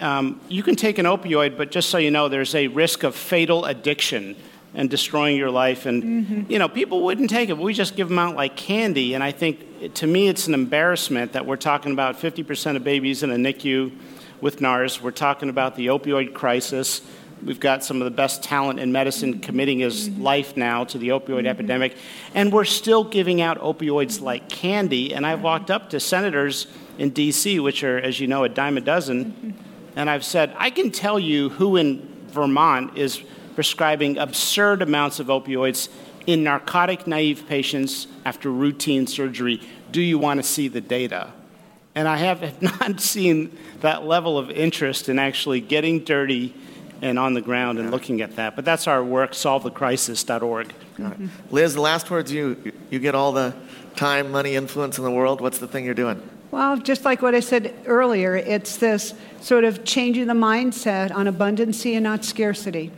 um, 0.00 0.40
you 0.48 0.62
can 0.62 0.76
take 0.76 0.98
an 0.98 1.06
opioid, 1.06 1.56
but 1.56 1.70
just 1.70 1.88
so 1.88 1.98
you 1.98 2.10
know, 2.10 2.28
there's 2.28 2.54
a 2.54 2.68
risk 2.68 3.02
of 3.02 3.14
fatal 3.14 3.64
addiction 3.64 4.36
and 4.74 4.90
destroying 4.90 5.36
your 5.36 5.50
life. 5.50 5.86
And, 5.86 6.02
mm-hmm. 6.02 6.52
you 6.52 6.58
know, 6.58 6.68
people 6.68 7.02
wouldn't 7.02 7.30
take 7.30 7.48
it, 7.48 7.58
we 7.58 7.72
just 7.72 7.96
give 7.96 8.08
them 8.08 8.18
out 8.18 8.36
like 8.36 8.56
candy. 8.56 9.14
And 9.14 9.24
I 9.24 9.32
think, 9.32 9.94
to 9.94 10.06
me, 10.06 10.28
it's 10.28 10.46
an 10.46 10.54
embarrassment 10.54 11.32
that 11.32 11.46
we're 11.46 11.56
talking 11.56 11.92
about 11.92 12.16
50% 12.16 12.76
of 12.76 12.84
babies 12.84 13.22
in 13.22 13.30
a 13.30 13.36
NICU 13.36 13.92
with 14.40 14.60
NARS. 14.60 15.00
We're 15.00 15.10
talking 15.10 15.48
about 15.48 15.76
the 15.76 15.86
opioid 15.86 16.34
crisis. 16.34 17.02
We've 17.42 17.60
got 17.60 17.84
some 17.84 18.00
of 18.00 18.04
the 18.04 18.10
best 18.10 18.42
talent 18.42 18.80
in 18.80 18.92
medicine 18.92 19.34
mm-hmm. 19.34 19.40
committing 19.42 19.78
his 19.80 20.08
mm-hmm. 20.08 20.22
life 20.22 20.56
now 20.56 20.84
to 20.84 20.98
the 20.98 21.08
opioid 21.08 21.38
mm-hmm. 21.38 21.46
epidemic. 21.46 21.96
And 22.34 22.52
we're 22.52 22.64
still 22.64 23.04
giving 23.04 23.40
out 23.40 23.58
opioids 23.60 24.20
like 24.20 24.48
candy. 24.48 25.14
And 25.14 25.26
I've 25.26 25.42
walked 25.42 25.70
up 25.70 25.90
to 25.90 26.00
senators 26.00 26.66
in 26.98 27.10
D.C., 27.10 27.60
which 27.60 27.84
are, 27.84 27.98
as 27.98 28.18
you 28.20 28.26
know, 28.26 28.44
a 28.44 28.48
dime 28.48 28.76
a 28.76 28.80
dozen, 28.80 29.56
and 29.98 30.08
I've 30.08 30.24
said, 30.24 30.54
I 30.56 30.70
can 30.70 30.92
tell 30.92 31.18
you 31.18 31.48
who 31.48 31.76
in 31.76 32.08
Vermont 32.28 32.96
is 32.96 33.20
prescribing 33.56 34.16
absurd 34.16 34.80
amounts 34.80 35.18
of 35.18 35.26
opioids 35.26 35.88
in 36.24 36.44
narcotic 36.44 37.08
naive 37.08 37.46
patients 37.48 38.06
after 38.24 38.48
routine 38.48 39.08
surgery. 39.08 39.60
Do 39.90 40.00
you 40.00 40.16
want 40.16 40.38
to 40.38 40.44
see 40.44 40.68
the 40.68 40.80
data? 40.80 41.32
And 41.96 42.06
I 42.06 42.16
have 42.18 42.62
not 42.80 43.00
seen 43.00 43.58
that 43.80 44.06
level 44.06 44.38
of 44.38 44.52
interest 44.52 45.08
in 45.08 45.18
actually 45.18 45.60
getting 45.60 46.04
dirty 46.04 46.54
and 47.02 47.18
on 47.18 47.34
the 47.34 47.40
ground 47.40 47.80
and 47.80 47.90
looking 47.90 48.20
at 48.20 48.36
that. 48.36 48.54
But 48.54 48.64
that's 48.64 48.86
our 48.86 49.02
work, 49.02 49.32
solvethecrisis.org. 49.32 50.74
Mm-hmm. 50.96 51.26
Liz, 51.50 51.74
the 51.74 51.80
last 51.80 52.08
words 52.08 52.30
you 52.30 52.72
you 52.90 53.00
get 53.00 53.16
all 53.16 53.32
the 53.32 53.52
time, 53.96 54.30
money, 54.30 54.54
influence 54.54 54.96
in 54.96 55.02
the 55.02 55.10
world. 55.10 55.40
What's 55.40 55.58
the 55.58 55.66
thing 55.66 55.84
you're 55.84 55.94
doing? 55.94 56.22
Well, 56.50 56.78
just 56.78 57.04
like 57.04 57.20
what 57.20 57.34
I 57.34 57.40
said 57.40 57.74
earlier, 57.84 58.34
it's 58.34 58.78
this 58.78 59.12
sort 59.42 59.64
of 59.64 59.84
changing 59.84 60.28
the 60.28 60.34
mindset 60.34 61.14
on 61.14 61.26
abundancy 61.26 61.92
and 61.92 62.04
not 62.04 62.24
scarcity. 62.24 62.90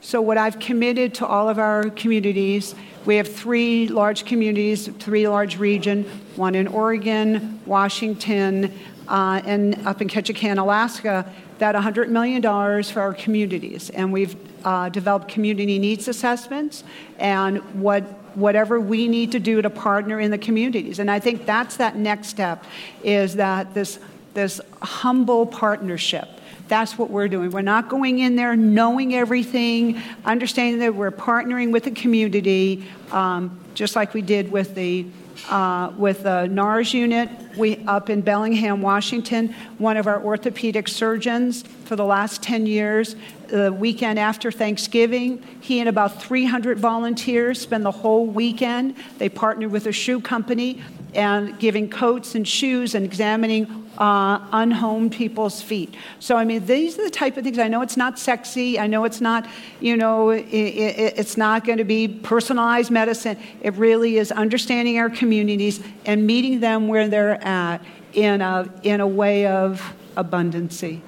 So, 0.00 0.20
what 0.20 0.38
I've 0.38 0.60
committed 0.60 1.12
to 1.14 1.26
all 1.26 1.48
of 1.48 1.58
our 1.58 1.90
communities, 1.90 2.76
we 3.04 3.16
have 3.16 3.26
three 3.26 3.88
large 3.88 4.24
communities, 4.24 4.88
three 5.00 5.26
large 5.26 5.58
regions, 5.58 6.06
one 6.36 6.54
in 6.54 6.68
Oregon, 6.68 7.60
Washington, 7.66 8.72
uh, 9.08 9.42
and 9.44 9.84
up 9.84 10.00
in 10.00 10.08
Ketchikan, 10.08 10.58
Alaska, 10.58 11.28
that 11.58 11.74
$100 11.74 12.08
million 12.08 12.40
for 12.84 13.00
our 13.00 13.14
communities. 13.14 13.90
And 13.90 14.12
we've 14.12 14.36
uh, 14.64 14.88
developed 14.90 15.28
community 15.28 15.78
needs 15.80 16.06
assessments 16.06 16.84
and 17.18 17.58
what 17.80 18.04
whatever 18.34 18.80
we 18.80 19.08
need 19.08 19.32
to 19.32 19.40
do 19.40 19.62
to 19.62 19.70
partner 19.70 20.20
in 20.20 20.30
the 20.30 20.38
communities. 20.38 20.98
And 20.98 21.10
I 21.10 21.18
think 21.18 21.46
that's 21.46 21.76
that 21.76 21.96
next 21.96 22.28
step 22.28 22.64
is 23.02 23.36
that 23.36 23.74
this, 23.74 23.98
this 24.34 24.60
humble 24.80 25.46
partnership. 25.46 26.28
That's 26.68 26.96
what 26.96 27.10
we're 27.10 27.28
doing. 27.28 27.50
We're 27.50 27.60
not 27.60 27.88
going 27.88 28.20
in 28.20 28.36
there 28.36 28.56
knowing 28.56 29.14
everything, 29.14 30.00
understanding 30.24 30.78
that 30.80 30.94
we're 30.94 31.10
partnering 31.10 31.70
with 31.70 31.84
the 31.84 31.90
community, 31.90 32.86
um, 33.10 33.58
just 33.74 33.96
like 33.96 34.14
we 34.14 34.22
did 34.22 34.50
with 34.50 34.74
the 34.74 35.06
uh, 35.48 35.92
with 35.96 36.22
the 36.22 36.46
NARS 36.46 36.94
unit 36.94 37.28
we, 37.56 37.78
up 37.86 38.10
in 38.10 38.20
Bellingham, 38.20 38.80
Washington. 38.80 39.54
One 39.78 39.96
of 39.96 40.06
our 40.06 40.22
orthopedic 40.22 40.88
surgeons 40.88 41.62
for 41.84 41.96
the 41.96 42.04
last 42.04 42.42
10 42.42 42.66
years, 42.66 43.16
the 43.52 43.70
weekend 43.70 44.18
after 44.18 44.50
Thanksgiving, 44.50 45.42
he 45.60 45.80
and 45.80 45.88
about 45.88 46.22
300 46.22 46.78
volunteers 46.78 47.60
spend 47.60 47.84
the 47.84 47.90
whole 47.90 48.26
weekend. 48.26 48.96
They 49.18 49.28
partnered 49.28 49.70
with 49.70 49.86
a 49.86 49.92
shoe 49.92 50.20
company 50.20 50.82
and 51.12 51.58
giving 51.58 51.90
coats 51.90 52.34
and 52.34 52.48
shoes 52.48 52.94
and 52.94 53.04
examining 53.04 53.90
uh, 53.98 54.40
unhomed 54.52 55.12
people's 55.12 55.60
feet. 55.60 55.94
So, 56.18 56.38
I 56.38 56.46
mean, 56.46 56.64
these 56.64 56.98
are 56.98 57.04
the 57.04 57.10
type 57.10 57.36
of 57.36 57.44
things. 57.44 57.58
I 57.58 57.68
know 57.68 57.82
it's 57.82 57.98
not 57.98 58.18
sexy. 58.18 58.78
I 58.78 58.86
know 58.86 59.04
it's 59.04 59.20
not, 59.20 59.46
you 59.80 59.98
know, 59.98 60.30
it, 60.30 60.46
it, 60.46 61.18
it's 61.18 61.36
not 61.36 61.66
going 61.66 61.76
to 61.76 61.84
be 61.84 62.08
personalized 62.08 62.90
medicine. 62.90 63.38
It 63.60 63.74
really 63.74 64.16
is 64.16 64.32
understanding 64.32 64.98
our 64.98 65.10
communities 65.10 65.82
and 66.06 66.26
meeting 66.26 66.60
them 66.60 66.88
where 66.88 67.06
they're 67.06 67.44
at 67.44 67.84
in 68.14 68.40
a, 68.40 68.66
in 68.82 69.02
a 69.02 69.06
way 69.06 69.46
of 69.46 69.94
abundancy. 70.16 71.02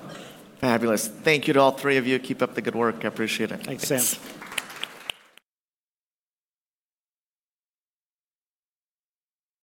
Fabulous. 0.64 1.08
Thank 1.08 1.46
you 1.46 1.52
to 1.52 1.60
all 1.60 1.72
three 1.72 1.98
of 1.98 2.06
you. 2.06 2.18
Keep 2.18 2.40
up 2.40 2.54
the 2.54 2.62
good 2.62 2.74
work. 2.74 3.04
I 3.04 3.08
appreciate 3.08 3.52
it. 3.52 3.62
Thanks, 3.64 3.86
Sam. 3.86 4.00